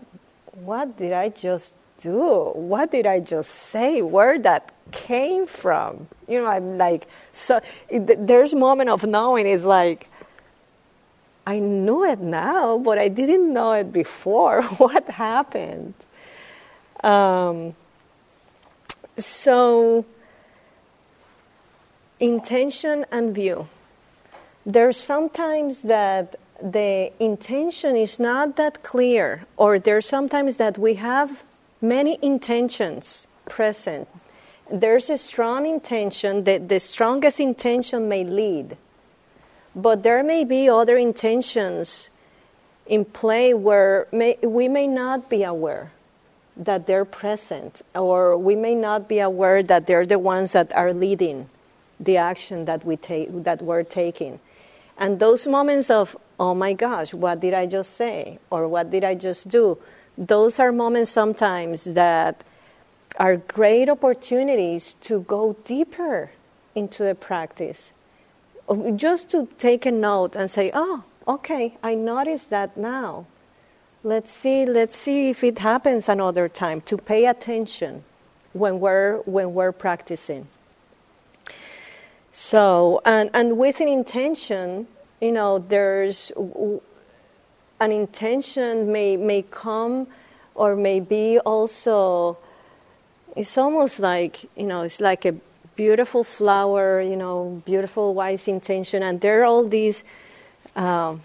what 0.64 0.96
did 0.96 1.12
I 1.12 1.28
just 1.28 1.74
do? 1.98 2.52
What 2.54 2.90
did 2.90 3.06
I 3.06 3.20
just 3.20 3.50
say? 3.50 4.02
Where 4.02 4.38
that 4.40 4.72
came 4.92 5.46
from? 5.46 6.08
You 6.28 6.40
know, 6.40 6.46
I'm 6.46 6.78
like, 6.78 7.06
so 7.32 7.60
it, 7.88 8.26
there's 8.26 8.54
moment 8.54 8.90
of 8.90 9.04
knowing 9.04 9.46
is 9.46 9.64
like, 9.64 10.08
I 11.46 11.58
knew 11.58 12.04
it 12.04 12.18
now, 12.18 12.78
but 12.78 12.98
I 12.98 13.08
didn't 13.08 13.52
know 13.52 13.72
it 13.72 13.92
before. 13.92 14.62
what 14.78 15.08
happened? 15.08 15.94
Um, 17.04 17.74
so, 19.16 20.04
intention 22.18 23.06
and 23.12 23.34
view. 23.34 23.68
There's 24.64 24.96
sometimes 24.96 25.82
that 25.82 26.36
the 26.62 27.12
intention 27.20 27.96
is 27.96 28.18
not 28.18 28.56
that 28.56 28.82
clear, 28.82 29.44
or 29.56 29.78
there's 29.78 30.06
sometimes 30.06 30.56
that 30.56 30.78
we 30.78 30.94
have 30.94 31.42
many 31.80 32.18
intentions 32.22 33.28
present. 33.48 34.08
There's 34.70 35.10
a 35.10 35.18
strong 35.18 35.66
intention 35.66 36.44
that 36.44 36.68
the 36.68 36.80
strongest 36.80 37.40
intention 37.40 38.08
may 38.08 38.24
lead, 38.24 38.76
but 39.74 40.02
there 40.02 40.22
may 40.24 40.44
be 40.44 40.68
other 40.68 40.96
intentions 40.96 42.10
in 42.86 43.04
play 43.04 43.52
where 43.54 44.06
may, 44.12 44.38
we 44.42 44.68
may 44.68 44.86
not 44.86 45.28
be 45.28 45.42
aware 45.42 45.92
that 46.56 46.86
they're 46.86 47.04
present, 47.04 47.82
or 47.94 48.36
we 48.36 48.54
may 48.54 48.74
not 48.74 49.08
be 49.08 49.18
aware 49.18 49.62
that 49.62 49.86
they're 49.86 50.06
the 50.06 50.18
ones 50.18 50.52
that 50.52 50.72
are 50.74 50.92
leading 50.92 51.48
the 52.00 52.16
action 52.16 52.64
that 52.64 52.84
we 52.84 52.96
take 52.96 53.44
that 53.44 53.62
we're 53.62 53.82
taking. 53.82 54.40
And 54.98 55.18
those 55.18 55.46
moments 55.46 55.90
of 55.90 56.16
oh 56.38 56.54
my 56.54 56.72
gosh, 56.72 57.14
what 57.14 57.40
did 57.40 57.54
I 57.54 57.66
just 57.66 57.94
say? 57.94 58.38
Or 58.50 58.68
what 58.68 58.90
did 58.90 59.04
I 59.04 59.14
just 59.14 59.48
do? 59.48 59.78
Those 60.18 60.58
are 60.58 60.72
moments 60.72 61.10
sometimes 61.10 61.84
that 61.84 62.44
are 63.18 63.36
great 63.36 63.88
opportunities 63.88 64.94
to 65.02 65.20
go 65.20 65.56
deeper 65.64 66.30
into 66.74 67.04
the 67.04 67.14
practice. 67.14 67.92
Just 68.96 69.30
to 69.30 69.48
take 69.58 69.86
a 69.86 69.92
note 69.92 70.36
and 70.36 70.50
say, 70.50 70.70
oh, 70.74 71.04
okay, 71.26 71.76
I 71.82 71.94
noticed 71.94 72.50
that 72.50 72.76
now. 72.76 73.26
Let's 74.02 74.30
see, 74.30 74.66
let's 74.66 74.96
see 74.96 75.30
if 75.30 75.42
it 75.42 75.58
happens 75.58 76.08
another 76.08 76.48
time, 76.48 76.80
to 76.82 76.96
pay 76.96 77.26
attention 77.26 78.04
when 78.52 78.80
we're, 78.80 79.18
when 79.18 79.54
we're 79.54 79.72
practicing. 79.72 80.46
So, 82.30 83.00
and, 83.04 83.30
and 83.32 83.58
with 83.58 83.80
an 83.80 83.88
intention, 83.88 84.86
you 85.26 85.32
know, 85.32 85.58
there's 85.58 86.32
an 87.80 87.92
intention 87.92 88.90
may 88.90 89.16
may 89.16 89.42
come 89.42 90.06
or 90.54 90.74
may 90.74 91.00
be 91.00 91.38
also 91.40 92.38
it's 93.36 93.58
almost 93.58 94.00
like 94.00 94.48
you 94.56 94.66
know 94.66 94.80
it's 94.82 94.98
like 94.98 95.26
a 95.26 95.34
beautiful 95.76 96.24
flower 96.24 97.02
you 97.02 97.16
know 97.16 97.62
beautiful 97.66 98.14
wise 98.14 98.48
intention 98.48 99.02
and 99.02 99.20
there 99.20 99.42
are 99.42 99.44
all 99.44 99.68
these 99.68 100.04
uh, 100.74 101.16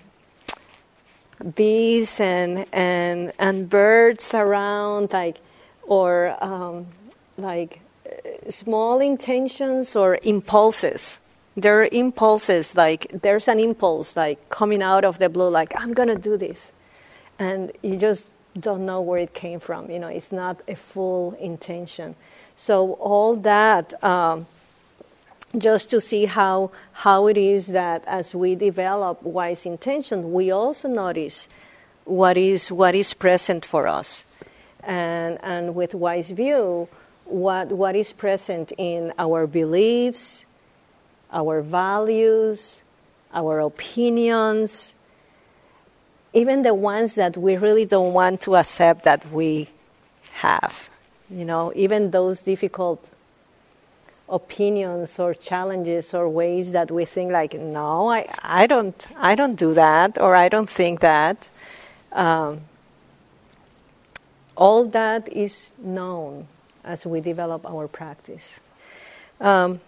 bees 1.56 2.20
and 2.20 2.66
and 2.72 3.32
and 3.40 3.70
birds 3.70 4.34
around, 4.34 5.14
like 5.14 5.42
or 5.84 6.36
um, 6.44 6.88
like 7.38 7.82
uh, 8.06 8.50
small 8.50 9.00
intentions 9.00 9.96
or 9.96 10.20
impulses. 10.24 11.20
There 11.56 11.82
are 11.82 11.90
impulses, 11.92 12.76
like 12.76 13.08
there's 13.22 13.48
an 13.48 13.60
impulse, 13.60 14.16
like 14.16 14.50
coming 14.50 14.82
out 14.82 15.04
of 15.04 15.20
the 15.20 15.30
blue, 15.30 15.50
like 15.50 15.74
I'm 15.76 15.94
gonna 15.94 16.16
do 16.16 16.38
this, 16.38 16.72
and 17.38 17.72
you 17.82 17.98
just 17.98 18.30
don't 18.58 18.86
know 18.86 19.02
where 19.02 19.20
it 19.20 19.34
came 19.34 19.60
from. 19.60 19.90
You 19.90 20.00
know, 20.00 20.08
it's 20.08 20.32
not 20.32 20.62
a 20.68 20.76
full 20.76 21.34
intention. 21.34 22.16
So 22.56 22.94
all 22.94 23.36
that. 23.38 24.02
Um, 24.04 24.48
just 25.58 25.90
to 25.90 26.00
see 26.00 26.26
how 26.26 26.72
how 26.94 27.28
it 27.28 27.38
is 27.38 27.68
that 27.68 28.04
as 28.08 28.34
we 28.34 28.56
develop 28.56 29.22
wise 29.24 29.66
intention, 29.66 30.32
we 30.32 30.52
also 30.52 30.88
notice 30.88 31.48
what 32.06 32.38
is 32.38 32.72
what 32.72 32.96
is 32.96 33.14
present 33.14 33.66
for 33.66 33.88
us, 33.88 34.26
and 34.84 35.38
and 35.44 35.76
with 35.76 35.94
wise 35.94 36.32
view, 36.32 36.88
what 37.26 37.72
what 37.72 37.96
is 37.96 38.12
present 38.12 38.72
in 38.78 39.14
our 39.18 39.46
beliefs, 39.48 40.46
our 41.32 41.62
values, 41.62 42.84
our 43.34 43.60
opinions, 43.60 44.96
even 46.34 46.62
the 46.62 46.74
ones 46.74 47.16
that 47.16 47.38
we 47.38 47.58
really 47.58 47.86
don't 47.86 48.14
want 48.14 48.42
to 48.42 48.56
accept 48.56 49.04
that 49.04 49.30
we 49.32 49.70
have. 50.34 50.90
You 51.30 51.46
know, 51.46 51.72
even 51.76 52.12
those 52.12 52.42
difficult 52.42 53.10
opinions 54.32 55.20
or 55.20 55.34
challenges 55.34 56.14
or 56.14 56.28
ways 56.30 56.72
that 56.72 56.90
we 56.90 57.04
think 57.04 57.34
like 57.34 57.54
no 57.54 58.10
I, 58.10 58.34
I 58.42 58.66
don't 58.66 59.08
I 59.18 59.36
don't 59.36 59.56
do 59.56 59.74
that 59.74 60.18
or 60.22 60.38
I 60.38 60.48
don't 60.48 60.70
think 60.70 61.02
that 61.02 61.50
um, 62.14 62.62
all 64.56 64.86
that 64.86 65.28
is 65.28 65.72
known 65.78 66.48
as 66.86 67.06
we 67.06 67.20
develop 67.20 67.70
our 67.70 67.90
practice 67.90 68.62
um, 69.42 69.82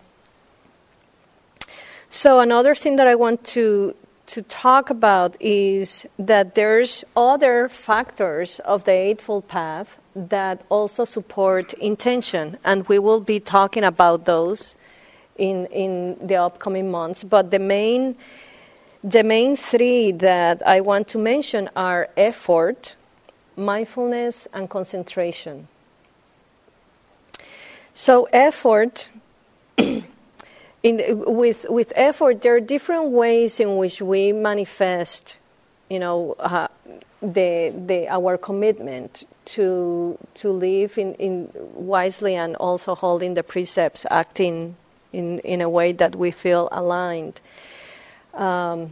so 2.14 2.40
another 2.40 2.76
thing 2.76 2.98
that 2.98 3.08
I 3.08 3.16
want 3.16 3.44
to 3.56 3.96
to 4.28 4.44
talk 4.44 4.92
about 4.92 5.36
is 5.40 6.06
that 6.20 6.54
there's 6.54 7.04
other 7.18 7.68
factors 7.68 8.60
of 8.60 8.84
the 8.84 8.92
Eightfold 8.92 9.48
Path 9.48 10.00
that 10.16 10.64
also 10.70 11.06
support 11.06 11.74
intention, 11.74 12.58
and 12.64 12.88
we 12.88 13.00
will 13.00 13.20
be 13.20 13.40
talking 13.40 13.84
about 13.84 14.26
those 14.26 14.76
in 15.38 15.66
in 15.68 16.16
the 16.22 16.36
upcoming 16.36 16.92
months. 16.92 17.24
But 17.24 17.50
the 17.50 17.58
main 17.58 18.16
the 19.04 19.24
main 19.24 19.56
three 19.56 20.12
that 20.12 20.62
I 20.68 20.82
want 20.82 21.08
to 21.10 21.18
mention 21.18 21.68
are 21.76 22.10
effort, 22.16 22.96
mindfulness, 23.58 24.48
and 24.54 24.70
concentration. 24.70 25.68
So 27.96 28.28
effort. 28.32 29.10
In, 30.84 31.24
with 31.26 31.66
with 31.70 31.94
effort, 31.96 32.42
there 32.42 32.56
are 32.56 32.60
different 32.60 33.06
ways 33.12 33.60
in 33.60 33.78
which 33.78 34.02
we 34.02 34.34
manifest, 34.34 35.38
you 35.90 35.98
know, 35.98 36.36
uh, 36.40 36.68
the 37.22 37.74
the 37.74 38.08
our 38.10 38.38
commitment 38.38 39.26
to 39.46 40.18
to 40.36 40.52
live 40.52 40.98
in, 40.98 41.16
in 41.16 41.50
wisely 41.74 42.36
and 42.36 42.58
also 42.58 42.96
holding 42.96 43.34
the 43.34 43.44
precepts, 43.44 44.06
acting 44.12 44.76
in 45.14 45.40
in 45.40 45.62
a 45.62 45.70
way 45.70 45.94
that 45.94 46.18
we 46.18 46.32
feel 46.32 46.68
aligned. 46.72 47.40
Um, 48.34 48.92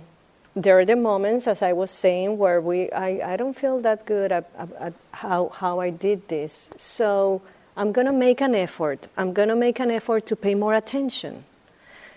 there 0.56 0.80
are 0.80 0.86
the 0.86 0.96
moments, 0.96 1.48
as 1.48 1.62
I 1.62 1.74
was 1.74 1.92
saying, 1.92 2.38
where 2.38 2.62
we 2.62 2.90
I, 2.92 3.34
I 3.34 3.36
don't 3.36 3.58
feel 3.58 3.82
that 3.82 4.06
good 4.06 4.32
at, 4.32 4.50
at, 4.58 4.72
at 4.80 4.94
how 5.12 5.50
how 5.50 5.82
I 5.82 5.90
did 5.90 6.30
this, 6.30 6.70
so 6.78 7.42
I'm 7.76 7.92
going 7.92 8.08
to 8.08 8.14
make 8.14 8.40
an 8.40 8.56
effort. 8.56 9.08
I'm 9.18 9.34
going 9.34 9.50
to 9.50 9.56
make 9.56 9.82
an 9.82 9.92
effort 9.92 10.26
to 10.28 10.38
pay 10.38 10.56
more 10.56 10.74
attention 10.74 11.44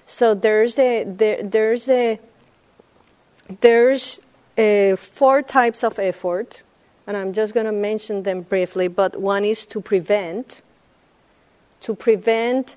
so 0.07 0.35
there's 0.35 0.79
a 0.79 1.05
there, 1.05 1.43
there's 1.43 1.89
a 1.89 2.21
there's 3.61 4.21
a 4.57 4.97
four 4.97 5.43
types 5.43 5.83
of 5.83 5.99
effort, 5.99 6.63
and 7.07 7.17
I'm 7.17 7.33
just 7.33 7.55
going 7.55 7.67
to 7.67 7.73
mention 7.73 8.23
them 8.23 8.43
briefly. 8.43 8.89
But 8.89 9.21
one 9.21 9.45
is 9.45 9.67
to 9.67 9.81
prevent, 9.81 10.63
to 11.81 11.95
prevent, 11.95 12.77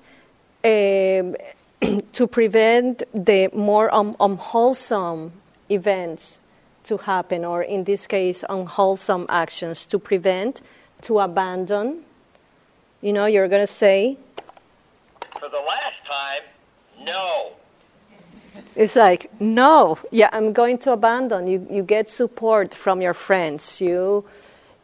um, 0.64 1.36
to 2.12 2.26
prevent 2.26 3.02
the 3.12 3.48
more 3.52 3.90
unwholesome 3.92 5.32
events 5.70 6.40
to 6.84 6.96
happen, 6.96 7.44
or 7.44 7.62
in 7.62 7.84
this 7.84 8.06
case, 8.06 8.44
unwholesome 8.48 9.26
actions. 9.28 9.84
To 9.86 9.98
prevent, 9.98 10.60
to 11.02 11.20
abandon. 11.20 12.04
You 13.00 13.12
know, 13.12 13.26
you're 13.26 13.48
going 13.48 13.62
to 13.62 13.72
say. 13.72 14.18
For 15.38 15.48
the 15.48 15.60
last 15.60 16.04
time, 16.04 16.42
no. 17.08 17.52
It's 18.74 18.96
like, 18.96 19.30
no, 19.40 19.98
yeah, 20.10 20.28
I'm 20.32 20.52
going 20.52 20.78
to 20.78 20.92
abandon. 20.92 21.46
You, 21.46 21.66
you 21.70 21.82
get 21.82 22.08
support 22.08 22.74
from 22.74 23.00
your 23.00 23.14
friends. 23.14 23.80
You, 23.80 24.24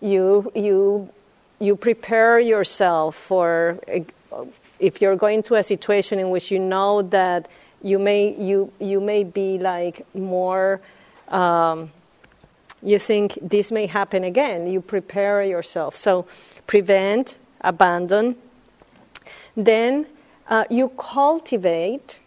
you, 0.01 0.51
you, 0.55 1.09
you 1.61 1.77
prepare 1.77 2.41
yourself 2.41 3.15
for 3.15 3.79
if 4.79 5.01
you're 5.01 5.17
going 5.17 5.43
to 5.45 5.55
a 5.55 5.63
situation 5.63 6.19
in 6.19 6.31
which 6.31 6.51
you 6.51 6.59
know 6.59 7.03
that 7.03 7.49
you 7.83 7.99
may, 7.99 8.35
you, 8.37 8.73
you 8.81 9.01
may 9.01 9.25
be 9.25 9.59
like 9.59 10.05
more, 10.15 10.81
um, 11.29 11.93
you 12.83 12.99
think 12.99 13.39
this 13.41 13.71
may 13.71 13.87
happen 13.87 14.25
again. 14.25 14.67
You 14.67 14.81
prepare 14.81 15.43
yourself. 15.43 15.97
So 15.97 16.27
prevent, 16.67 17.37
abandon. 17.61 18.37
Then 19.57 20.07
uh, 20.49 20.65
you 20.71 20.89
cultivate 20.91 22.21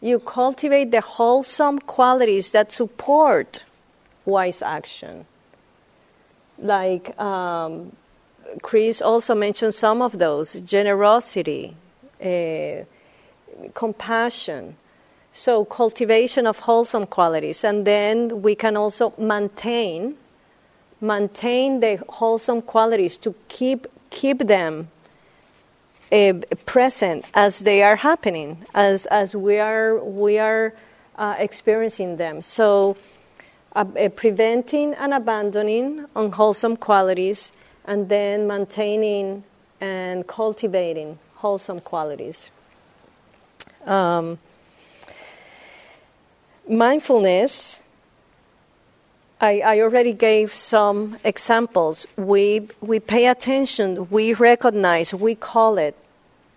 you 0.00 0.20
cultivate 0.20 0.92
the 0.92 1.00
wholesome 1.00 1.80
qualities 1.80 2.52
that 2.52 2.70
support 2.70 3.64
wise 4.24 4.62
action. 4.62 5.26
Like 6.58 7.18
um, 7.18 7.92
chris 8.62 9.02
also 9.02 9.34
mentioned 9.34 9.74
some 9.74 10.00
of 10.02 10.18
those 10.18 10.54
generosity 10.54 11.76
uh, 12.22 12.84
compassion. 13.74 14.76
So 15.32 15.64
cultivation 15.64 16.46
of 16.46 16.60
wholesome 16.60 17.06
qualities. 17.06 17.62
And 17.64 17.84
then 17.84 18.42
we 18.42 18.54
can 18.54 18.76
also 18.76 19.12
maintain 19.18 20.16
maintain 21.00 21.78
the 21.78 22.02
wholesome 22.08 22.62
qualities 22.62 23.16
to 23.18 23.34
keep 23.48 23.86
keep 24.10 24.38
them 24.46 24.88
uh, 26.12 26.34
present 26.66 27.24
as 27.34 27.60
they 27.60 27.82
are 27.82 27.96
happening, 27.96 28.64
as 28.74 29.06
as 29.06 29.34
we 29.34 29.58
are 29.58 29.98
we 29.98 30.38
are 30.38 30.74
uh, 31.16 31.34
experiencing 31.38 32.16
them. 32.16 32.42
So, 32.42 32.96
uh, 33.74 33.84
uh, 33.98 34.08
preventing 34.10 34.94
and 34.94 35.12
abandoning 35.12 36.06
unwholesome 36.16 36.76
qualities, 36.76 37.52
and 37.84 38.08
then 38.08 38.46
maintaining 38.46 39.44
and 39.80 40.26
cultivating 40.26 41.18
wholesome 41.36 41.80
qualities. 41.80 42.50
Um, 43.86 44.38
mindfulness. 46.68 47.82
I, 49.40 49.60
I, 49.60 49.80
already 49.80 50.12
gave 50.12 50.52
some 50.52 51.16
examples. 51.22 52.06
We, 52.16 52.68
we 52.80 52.98
pay 52.98 53.26
attention, 53.28 54.08
we 54.10 54.32
recognize, 54.34 55.14
we 55.14 55.36
call 55.36 55.78
it, 55.78 55.94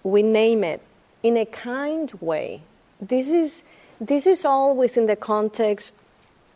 we 0.03 0.23
name 0.23 0.63
it 0.63 0.81
in 1.21 1.37
a 1.37 1.45
kind 1.45 2.11
way. 2.19 2.61
This 2.99 3.27
is, 3.27 3.61
this 3.99 4.25
is 4.25 4.45
all 4.45 4.75
within 4.75 5.05
the 5.05 5.15
context 5.15 5.93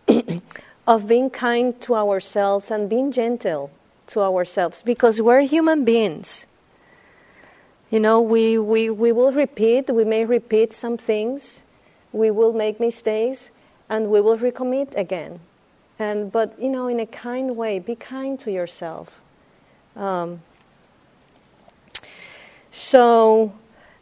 of 0.88 1.08
being 1.08 1.30
kind 1.30 1.80
to 1.82 1.96
ourselves 1.96 2.72
and 2.72 2.90
being 2.90 3.12
gentle 3.12 3.70
to 4.08 4.22
ourselves 4.22 4.82
because 4.82 5.22
we're 5.22 5.42
human 5.42 5.86
beings. 5.86 6.48
You 7.92 8.00
know, 8.00 8.20
we, 8.20 8.58
we, 8.58 8.90
we 8.90 9.12
will 9.12 9.32
repeat, 9.32 9.92
we 9.92 10.04
may 10.04 10.26
repeat 10.26 10.74
some 10.74 10.98
things, 10.98 11.62
we 12.12 12.32
will 12.32 12.52
make 12.52 12.80
mistakes, 12.80 13.52
and 13.90 14.10
we 14.10 14.22
will 14.22 14.40
recommit 14.40 14.96
again. 14.98 15.40
And, 15.97 16.31
but, 16.31 16.60
you 16.60 16.69
know, 16.69 16.88
in 16.88 16.99
a 16.99 17.05
kind 17.05 17.55
way, 17.55 17.79
be 17.79 17.95
kind 17.95 18.39
to 18.41 18.51
yourself. 18.51 19.21
Um, 19.95 20.41
so, 22.69 23.53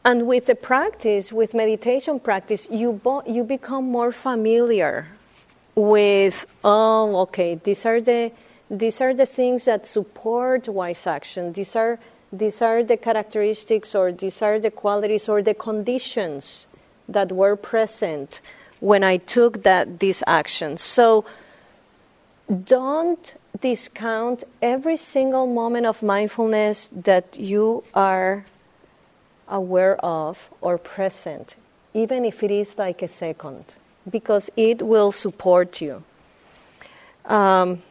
and 0.04 0.26
with 0.26 0.48
the 0.48 0.56
practice, 0.56 1.32
with 1.32 1.54
meditation 1.54 2.20
practice, 2.20 2.68
you, 2.72 2.94
bo- 2.94 3.24
you 3.28 3.44
become 3.44 3.86
more 3.86 4.12
familiar 4.12 5.08
with, 5.76 6.46
oh, 6.64 7.16
okay, 7.22 7.60
these 7.64 7.86
are 7.86 8.02
the, 8.02 8.32
these 8.70 9.00
are 9.00 9.14
the 9.14 9.28
things 9.28 9.66
that 9.66 9.86
support 9.86 10.68
wise 10.68 11.06
action. 11.06 11.54
These 11.54 11.76
are, 11.76 12.00
these 12.32 12.62
are 12.62 12.84
the 12.84 12.98
characteristics 12.98 13.94
or 13.94 14.12
these 14.12 14.42
are 14.42 14.60
the 14.60 14.72
qualities 14.72 15.30
or 15.30 15.44
the 15.44 15.54
conditions 15.54 16.66
that 17.08 17.32
were 17.32 17.56
present 17.56 18.42
when 18.80 19.04
I 19.04 19.18
took 19.18 19.64
that, 19.64 20.00
these 20.00 20.24
actions. 20.26 20.82
So, 20.82 21.26
don't 22.48 23.36
discount 23.62 24.44
every 24.62 24.98
single 24.98 25.48
moment 25.48 25.86
of 25.86 26.04
mindfulness 26.04 26.90
that 26.94 27.38
you 27.38 27.84
are 27.94 28.46
aware 29.48 29.96
of 30.04 30.50
or 30.62 30.78
present, 30.78 31.56
even 31.94 32.26
if 32.26 32.44
it 32.44 32.52
is 32.52 32.78
like 32.78 33.02
a 33.02 33.08
second, 33.08 33.76
because 34.10 34.50
it 34.58 34.82
will 34.82 35.12
support 35.12 35.82
you. 35.82 36.04
Um, 37.26 37.82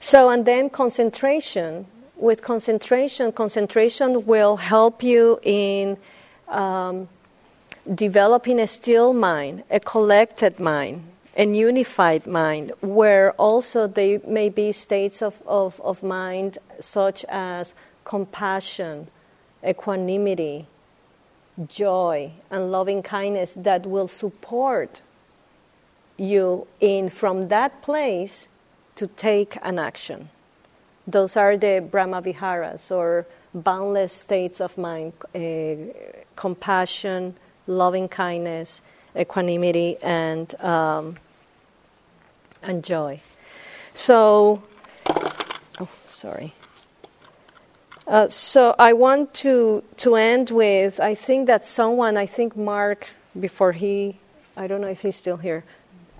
so, 0.00 0.30
and 0.30 0.44
then 0.46 0.70
concentration. 0.70 1.86
With 2.16 2.42
concentration, 2.42 3.30
concentration 3.30 4.26
will 4.26 4.56
help 4.56 5.04
you 5.04 5.38
in 5.44 5.96
um, 6.48 7.08
developing 7.94 8.58
a 8.58 8.66
still 8.66 9.12
mind, 9.12 9.62
a 9.70 9.78
collected 9.78 10.58
mind, 10.58 11.04
and 11.38 11.56
unified 11.56 12.26
mind, 12.26 12.72
where 12.80 13.30
also 13.34 13.86
there 13.86 14.20
may 14.26 14.48
be 14.48 14.72
states 14.72 15.22
of, 15.22 15.40
of, 15.46 15.80
of 15.82 16.02
mind 16.02 16.58
such 16.80 17.24
as 17.28 17.74
compassion, 18.04 19.06
equanimity, 19.64 20.66
joy, 21.68 22.32
and 22.50 22.72
loving 22.72 23.02
kindness 23.04 23.54
that 23.54 23.86
will 23.86 24.08
support 24.08 25.00
you 26.16 26.66
in 26.80 27.08
from 27.08 27.46
that 27.46 27.82
place 27.82 28.48
to 28.96 29.06
take 29.06 29.56
an 29.62 29.78
action. 29.78 30.28
Those 31.06 31.36
are 31.36 31.56
the 31.56 31.86
Brahma 31.88 32.20
Viharas 32.20 32.90
or 32.90 33.26
boundless 33.54 34.12
states 34.12 34.60
of 34.60 34.76
mind 34.76 35.12
uh, 35.34 35.94
compassion, 36.34 37.36
loving 37.68 38.08
kindness, 38.08 38.82
equanimity, 39.16 39.96
and, 40.02 40.52
um, 40.60 41.16
and 42.62 42.84
joy. 42.84 43.20
So, 43.94 44.62
oh, 45.80 45.88
sorry. 46.08 46.54
Uh, 48.06 48.28
so 48.28 48.74
I 48.78 48.94
want 48.94 49.34
to, 49.34 49.82
to 49.98 50.16
end 50.16 50.50
with 50.50 50.98
I 50.98 51.14
think 51.14 51.46
that 51.46 51.64
someone, 51.64 52.16
I 52.16 52.26
think 52.26 52.56
Mark, 52.56 53.08
before 53.38 53.72
he, 53.72 54.18
I 54.56 54.66
don't 54.66 54.80
know 54.80 54.88
if 54.88 55.02
he's 55.02 55.16
still 55.16 55.36
here, 55.36 55.64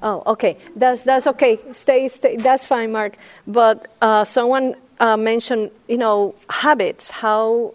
Oh, 0.02 0.22
okay. 0.26 0.56
That's 0.76 1.04
that's 1.04 1.26
okay. 1.26 1.58
Stay, 1.72 2.08
stay. 2.08 2.36
That's 2.36 2.66
fine, 2.66 2.92
Mark. 2.92 3.16
But 3.46 3.88
uh, 4.00 4.24
someone 4.24 4.76
uh, 5.00 5.16
mentioned, 5.16 5.70
you 5.88 5.98
know, 5.98 6.34
habits. 6.48 7.10
How 7.10 7.74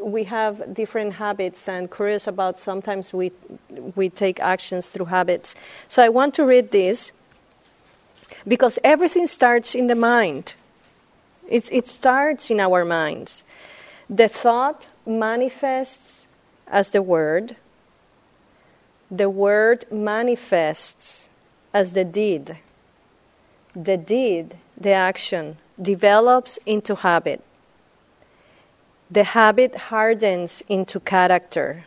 we 0.00 0.24
have 0.24 0.74
different 0.74 1.14
habits, 1.14 1.68
and 1.68 1.90
curious 1.90 2.26
about 2.26 2.58
sometimes 2.58 3.12
we 3.12 3.30
we 3.94 4.08
take 4.08 4.40
actions 4.40 4.88
through 4.88 5.06
habits. 5.06 5.54
So 5.88 6.02
I 6.02 6.08
want 6.08 6.34
to 6.34 6.44
read 6.44 6.72
this 6.72 7.12
because 8.46 8.78
everything 8.84 9.26
starts 9.26 9.74
in 9.74 9.86
the 9.86 9.94
mind. 9.94 10.54
It's, 11.48 11.68
it 11.70 11.88
starts 11.88 12.50
in 12.50 12.60
our 12.60 12.84
minds. 12.84 13.44
The 14.08 14.28
thought 14.28 14.88
manifests 15.06 16.26
as 16.66 16.90
the 16.90 17.02
word. 17.02 17.56
The 19.10 19.30
word 19.30 19.84
manifests 19.90 21.30
as 21.72 21.92
the 21.92 22.04
deed. 22.04 22.58
The 23.74 23.96
deed, 23.96 24.56
the 24.76 24.90
action, 24.90 25.58
develops 25.80 26.58
into 26.66 26.96
habit. 26.96 27.42
The 29.10 29.24
habit 29.24 29.74
hardens 29.76 30.62
into 30.68 31.00
character. 31.00 31.86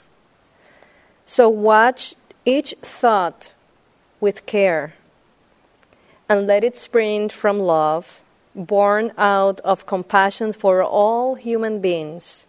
So 1.25 1.49
watch 1.49 2.15
each 2.45 2.73
thought 2.82 3.54
with 4.19 4.45
care 4.45 4.95
and 6.32 6.48
let 6.48 6.63
it 6.63 6.78
spring 6.78 7.28
from 7.28 7.60
love, 7.60 8.22
born 8.56 9.12
out 9.17 9.60
of 9.65 9.86
compassion 9.86 10.54
for 10.54 10.82
all 10.82 11.36
human 11.36 11.82
beings. 11.82 12.48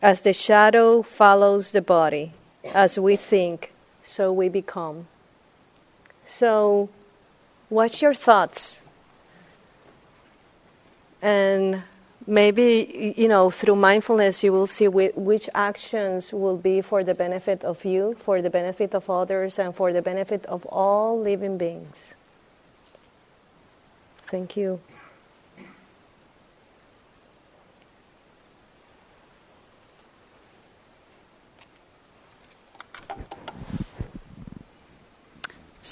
As 0.00 0.22
the 0.22 0.32
shadow 0.32 1.02
follows 1.02 1.72
the 1.72 1.82
body, 1.82 2.32
as 2.72 2.98
we 2.98 3.16
think, 3.16 3.74
so 4.02 4.32
we 4.32 4.48
become. 4.48 5.08
So, 6.24 6.88
what's 7.68 8.00
your 8.00 8.14
thoughts? 8.14 8.80
And 11.20 11.82
maybe, 12.26 13.14
you 13.14 13.28
know, 13.28 13.50
through 13.50 13.76
mindfulness, 13.76 14.42
you 14.42 14.52
will 14.52 14.66
see 14.66 14.88
which 14.88 15.50
actions 15.54 16.32
will 16.32 16.56
be 16.56 16.80
for 16.80 17.04
the 17.04 17.14
benefit 17.14 17.62
of 17.62 17.84
you, 17.84 18.16
for 18.24 18.40
the 18.40 18.48
benefit 18.48 18.94
of 18.94 19.10
others, 19.10 19.58
and 19.58 19.76
for 19.76 19.92
the 19.92 20.00
benefit 20.00 20.46
of 20.46 20.64
all 20.64 21.20
living 21.20 21.58
beings. 21.58 22.15
Thank 24.26 24.56
you. 24.56 24.80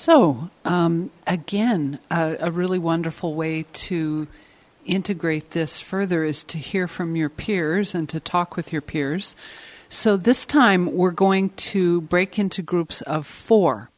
So, 0.05 0.51
um, 0.65 1.13
again, 1.27 2.01
a, 2.11 2.37
a, 2.41 2.51
really 2.51 2.81
wonderful 2.81 3.35
way 3.37 3.63
to 3.63 4.27
integrate 4.85 5.53
this 5.53 5.79
further 5.81 6.25
is 6.25 6.43
to 6.45 6.59
hear 6.59 6.89
from 6.89 7.15
your 7.15 7.29
peers 7.29 7.95
and 7.95 8.09
to 8.09 8.19
talk 8.19 8.57
with 8.57 8.73
your 8.73 8.83
peers. 8.83 9.37
So, 9.89 10.17
this 10.17 10.45
time 10.45 10.95
we're 10.95 11.13
going 11.13 11.51
to 11.51 12.01
break 12.01 12.39
into 12.39 12.61
groups 12.61 13.03
of 13.03 13.27
four. 13.27 13.89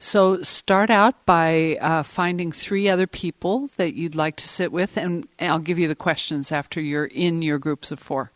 So, 0.00 0.42
start 0.42 0.90
out 0.90 1.26
by 1.26 1.76
uh, 1.80 2.04
finding 2.04 2.52
three 2.52 2.88
other 2.88 3.08
people 3.08 3.68
that 3.76 3.94
you'd 3.94 4.14
like 4.14 4.36
to 4.36 4.46
sit 4.46 4.70
with, 4.70 4.96
and 4.96 5.26
I'll 5.40 5.58
give 5.58 5.78
you 5.78 5.88
the 5.88 5.96
questions 5.96 6.52
after 6.52 6.80
you're 6.80 7.06
in 7.06 7.42
your 7.42 7.58
groups 7.58 7.90
of 7.90 7.98
four. 7.98 8.30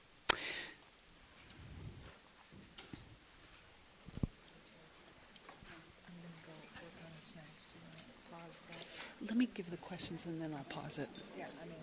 let 9.33 9.39
me 9.39 9.49
give 9.55 9.71
the 9.71 9.79
questions 9.79 10.27
and 10.27 10.43
then 10.43 10.53
I'll 10.53 10.65
pause 10.65 10.99
it. 10.99 11.09
Yeah, 11.39 11.47
I 11.63 11.65
mean, 11.65 11.77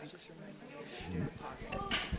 I 0.00 0.06
just 0.06 0.28
reminded 0.28 0.54
you 1.12 1.24
to 1.24 1.42
pause 1.42 1.66
it. 1.68 2.11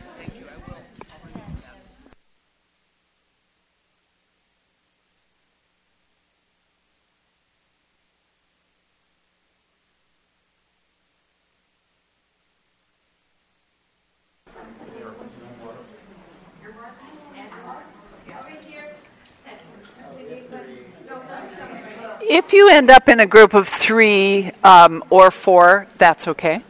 If 22.26 22.54
you 22.54 22.70
end 22.70 22.90
up 22.90 23.10
in 23.10 23.20
a 23.20 23.26
group 23.26 23.52
of 23.52 23.68
three 23.68 24.50
um, 24.64 25.04
or 25.10 25.30
four, 25.30 25.86
that's 25.98 26.26
okay. 26.26 26.62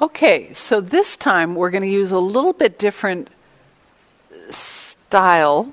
Okay, 0.00 0.52
so 0.52 0.80
this 0.80 1.16
time 1.16 1.54
we're 1.54 1.70
going 1.70 1.82
to 1.82 1.88
use 1.88 2.10
a 2.10 2.18
little 2.18 2.52
bit 2.52 2.76
different 2.76 3.28
style 4.50 5.72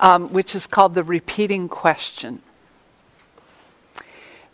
um, 0.00 0.32
which 0.32 0.54
is 0.54 0.66
called 0.66 0.94
the 0.94 1.04
repeating 1.04 1.68
question. 1.68 2.42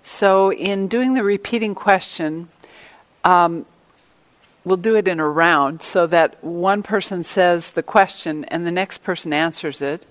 So, 0.03 0.53
in 0.53 0.89
doing 0.89 1.15
the 1.15 1.23
repeating 1.23 1.75
question, 1.75 2.49
um, 3.25 3.67
we'll 4.65 4.77
do 4.77 4.97
it 4.97 5.09
in 5.09 5.21
a 5.21 5.29
round 5.29 5.83
so 5.83 6.07
that 6.07 6.43
one 6.43 6.83
person 6.83 7.23
says 7.23 7.73
the 7.73 7.83
question 7.83 8.45
and 8.47 8.67
the 8.67 8.73
next 8.73 8.99
person 8.99 9.33
answers 9.33 9.83
it, 9.83 10.07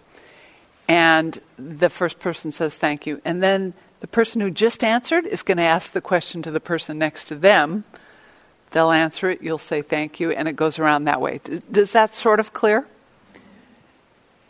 and 0.87 1.41
the 1.57 1.89
first 1.89 2.19
person 2.19 2.51
says 2.51 2.75
thank 2.75 3.05
you. 3.05 3.21
And 3.25 3.41
then 3.43 3.73
the 3.99 4.07
person 4.07 4.41
who 4.41 4.49
just 4.49 4.83
answered 4.83 5.25
is 5.25 5.43
going 5.43 5.57
to 5.57 5.63
ask 5.63 5.91
the 5.91 6.01
question 6.01 6.41
to 6.43 6.51
the 6.51 6.59
person 6.59 6.97
next 6.97 7.25
to 7.25 7.35
them. 7.35 7.83
They'll 8.71 8.91
answer 8.91 9.29
it, 9.31 9.41
you'll 9.41 9.57
say 9.57 9.81
thank 9.81 10.19
you, 10.19 10.31
and 10.31 10.47
it 10.47 10.55
goes 10.55 10.79
around 10.79 11.05
that 11.05 11.21
way. 11.21 11.41
Does 11.71 11.91
that 11.93 12.13
sort 12.13 12.39
of 12.39 12.53
clear? 12.53 12.87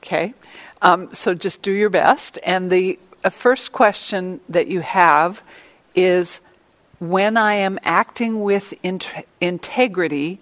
Okay. 0.04 0.34
Um, 0.82 1.14
so 1.14 1.34
just 1.34 1.62
do 1.62 1.72
your 1.72 1.90
best. 1.90 2.40
And 2.44 2.72
the 2.72 3.00
uh, 3.24 3.30
first 3.30 3.72
question 3.72 4.40
that 4.50 4.68
you 4.68 4.82
have 4.82 5.44
is 5.94 6.40
when 7.00 7.38
I 7.38 7.56
am 7.56 7.80
acting 7.84 8.42
with 8.42 8.74
int- 8.84 9.26
integrity, 9.42 10.40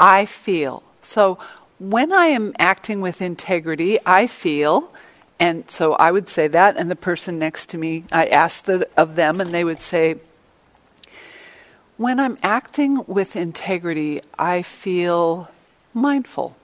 I 0.00 0.26
feel. 0.26 0.82
So 1.02 1.38
when 1.78 2.12
I 2.12 2.26
am 2.26 2.54
acting 2.58 3.00
with 3.00 3.20
integrity, 3.20 3.98
I 4.06 4.26
feel, 4.26 4.90
And 5.40 5.68
so 5.68 5.94
I 5.94 6.10
would 6.12 6.28
say 6.28 6.48
that, 6.48 6.76
and 6.76 6.90
the 6.90 6.96
person 6.96 7.38
next 7.38 7.68
to 7.70 7.78
me, 7.78 8.04
I 8.12 8.26
asked 8.26 8.66
the, 8.66 8.88
of 8.96 9.16
them, 9.16 9.40
and 9.40 9.52
they 9.52 9.64
would 9.64 9.82
say, 9.82 10.16
When 11.96 12.20
I'm 12.20 12.38
acting 12.42 13.04
with 13.06 13.36
integrity, 13.36 14.20
I 14.38 14.62
feel 14.62 15.50
mindful, 15.92 16.56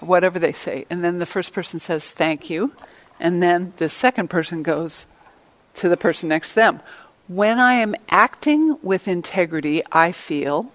whatever 0.00 0.38
they 0.38 0.52
say. 0.52 0.86
And 0.90 1.02
then 1.02 1.18
the 1.18 1.26
first 1.26 1.52
person 1.52 1.78
says, 1.78 2.10
Thank 2.10 2.50
you. 2.50 2.72
And 3.18 3.42
then 3.42 3.72
the 3.78 3.88
second 3.88 4.28
person 4.28 4.62
goes 4.62 5.06
to 5.76 5.88
the 5.88 5.96
person 5.96 6.28
next 6.28 6.50
to 6.50 6.54
them, 6.56 6.80
When 7.28 7.58
I 7.58 7.74
am 7.74 7.94
acting 8.08 8.78
with 8.82 9.08
integrity, 9.08 9.82
I 9.92 10.12
feel, 10.12 10.70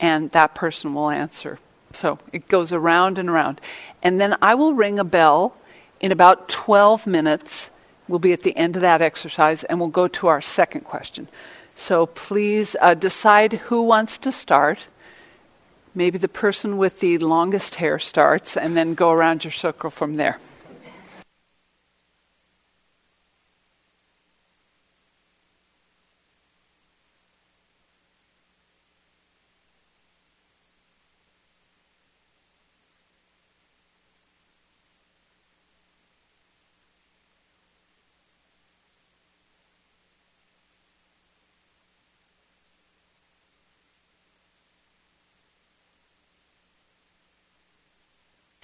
and 0.00 0.30
that 0.30 0.54
person 0.54 0.94
will 0.94 1.10
answer. 1.10 1.58
So 1.92 2.18
it 2.32 2.48
goes 2.48 2.72
around 2.72 3.18
and 3.18 3.28
around. 3.28 3.60
And 4.02 4.20
then 4.20 4.36
I 4.42 4.54
will 4.54 4.74
ring 4.74 4.98
a 4.98 5.04
bell 5.04 5.56
in 6.00 6.12
about 6.12 6.48
12 6.48 7.06
minutes. 7.06 7.70
We'll 8.06 8.18
be 8.18 8.32
at 8.32 8.42
the 8.42 8.56
end 8.56 8.76
of 8.76 8.82
that 8.82 9.00
exercise 9.00 9.64
and 9.64 9.80
we'll 9.80 9.88
go 9.88 10.08
to 10.08 10.26
our 10.26 10.40
second 10.40 10.82
question. 10.82 11.28
So 11.74 12.06
please 12.06 12.76
uh, 12.80 12.94
decide 12.94 13.54
who 13.54 13.84
wants 13.84 14.18
to 14.18 14.32
start. 14.32 14.80
Maybe 15.96 16.18
the 16.18 16.28
person 16.28 16.76
with 16.76 17.00
the 17.00 17.16
longest 17.16 17.76
hair 17.76 17.98
starts 17.98 18.54
and 18.54 18.76
then 18.76 18.94
go 18.94 19.10
around 19.10 19.44
your 19.44 19.50
circle 19.50 19.88
from 19.88 20.16
there. 20.16 20.38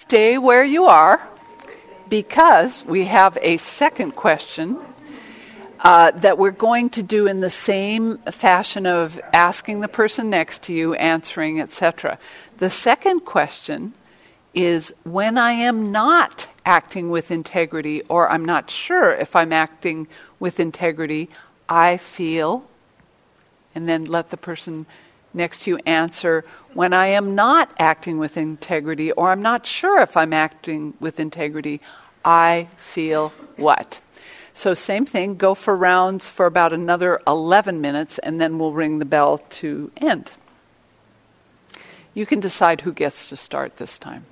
Stay 0.03 0.37
where 0.37 0.65
you 0.65 0.83
are 0.83 1.25
because 2.09 2.83
we 2.85 3.05
have 3.05 3.37
a 3.41 3.55
second 3.55 4.11
question 4.11 4.77
uh, 5.79 6.11
that 6.11 6.37
we're 6.37 6.51
going 6.51 6.89
to 6.89 7.01
do 7.01 7.25
in 7.25 7.39
the 7.39 7.49
same 7.49 8.17
fashion 8.17 8.85
of 8.85 9.17
asking 9.31 9.79
the 9.79 9.87
person 9.87 10.29
next 10.29 10.61
to 10.63 10.73
you, 10.73 10.93
answering, 10.95 11.61
etc. 11.61 12.19
The 12.57 12.69
second 12.69 13.21
question 13.21 13.93
is 14.53 14.93
when 15.05 15.37
I 15.37 15.53
am 15.53 15.93
not 15.93 16.49
acting 16.65 17.09
with 17.09 17.31
integrity, 17.31 18.01
or 18.09 18.29
I'm 18.29 18.43
not 18.43 18.69
sure 18.69 19.09
if 19.09 19.37
I'm 19.37 19.53
acting 19.53 20.07
with 20.37 20.59
integrity, 20.59 21.29
I 21.69 21.95
feel, 21.95 22.65
and 23.73 23.87
then 23.87 24.03
let 24.03 24.31
the 24.31 24.37
person 24.37 24.85
next 25.33 25.67
you 25.67 25.77
answer 25.85 26.45
when 26.73 26.93
I 26.93 27.07
am 27.07 27.35
not 27.35 27.71
acting 27.77 28.17
with 28.17 28.37
integrity 28.37 29.11
or 29.11 29.31
I'm 29.31 29.41
not 29.41 29.65
sure 29.65 29.99
if 30.01 30.15
I'm 30.17 30.33
acting 30.33 30.93
with 30.99 31.19
integrity, 31.19 31.81
I 32.23 32.67
feel 32.77 33.29
what? 33.55 33.99
So, 34.53 34.73
same 34.73 35.05
thing, 35.05 35.35
go 35.35 35.55
for 35.55 35.75
rounds 35.75 36.29
for 36.29 36.45
about 36.45 36.73
another 36.73 37.19
11 37.25 37.81
minutes 37.81 38.19
and 38.19 38.39
then 38.39 38.59
we'll 38.59 38.71
ring 38.71 38.99
the 38.99 39.05
bell 39.05 39.39
to 39.39 39.91
end. 39.97 40.31
You 42.13 42.25
can 42.27 42.39
decide 42.39 42.81
who 42.81 42.93
gets 42.93 43.27
to 43.29 43.35
start 43.35 43.77
this 43.77 43.97
time. 43.97 44.25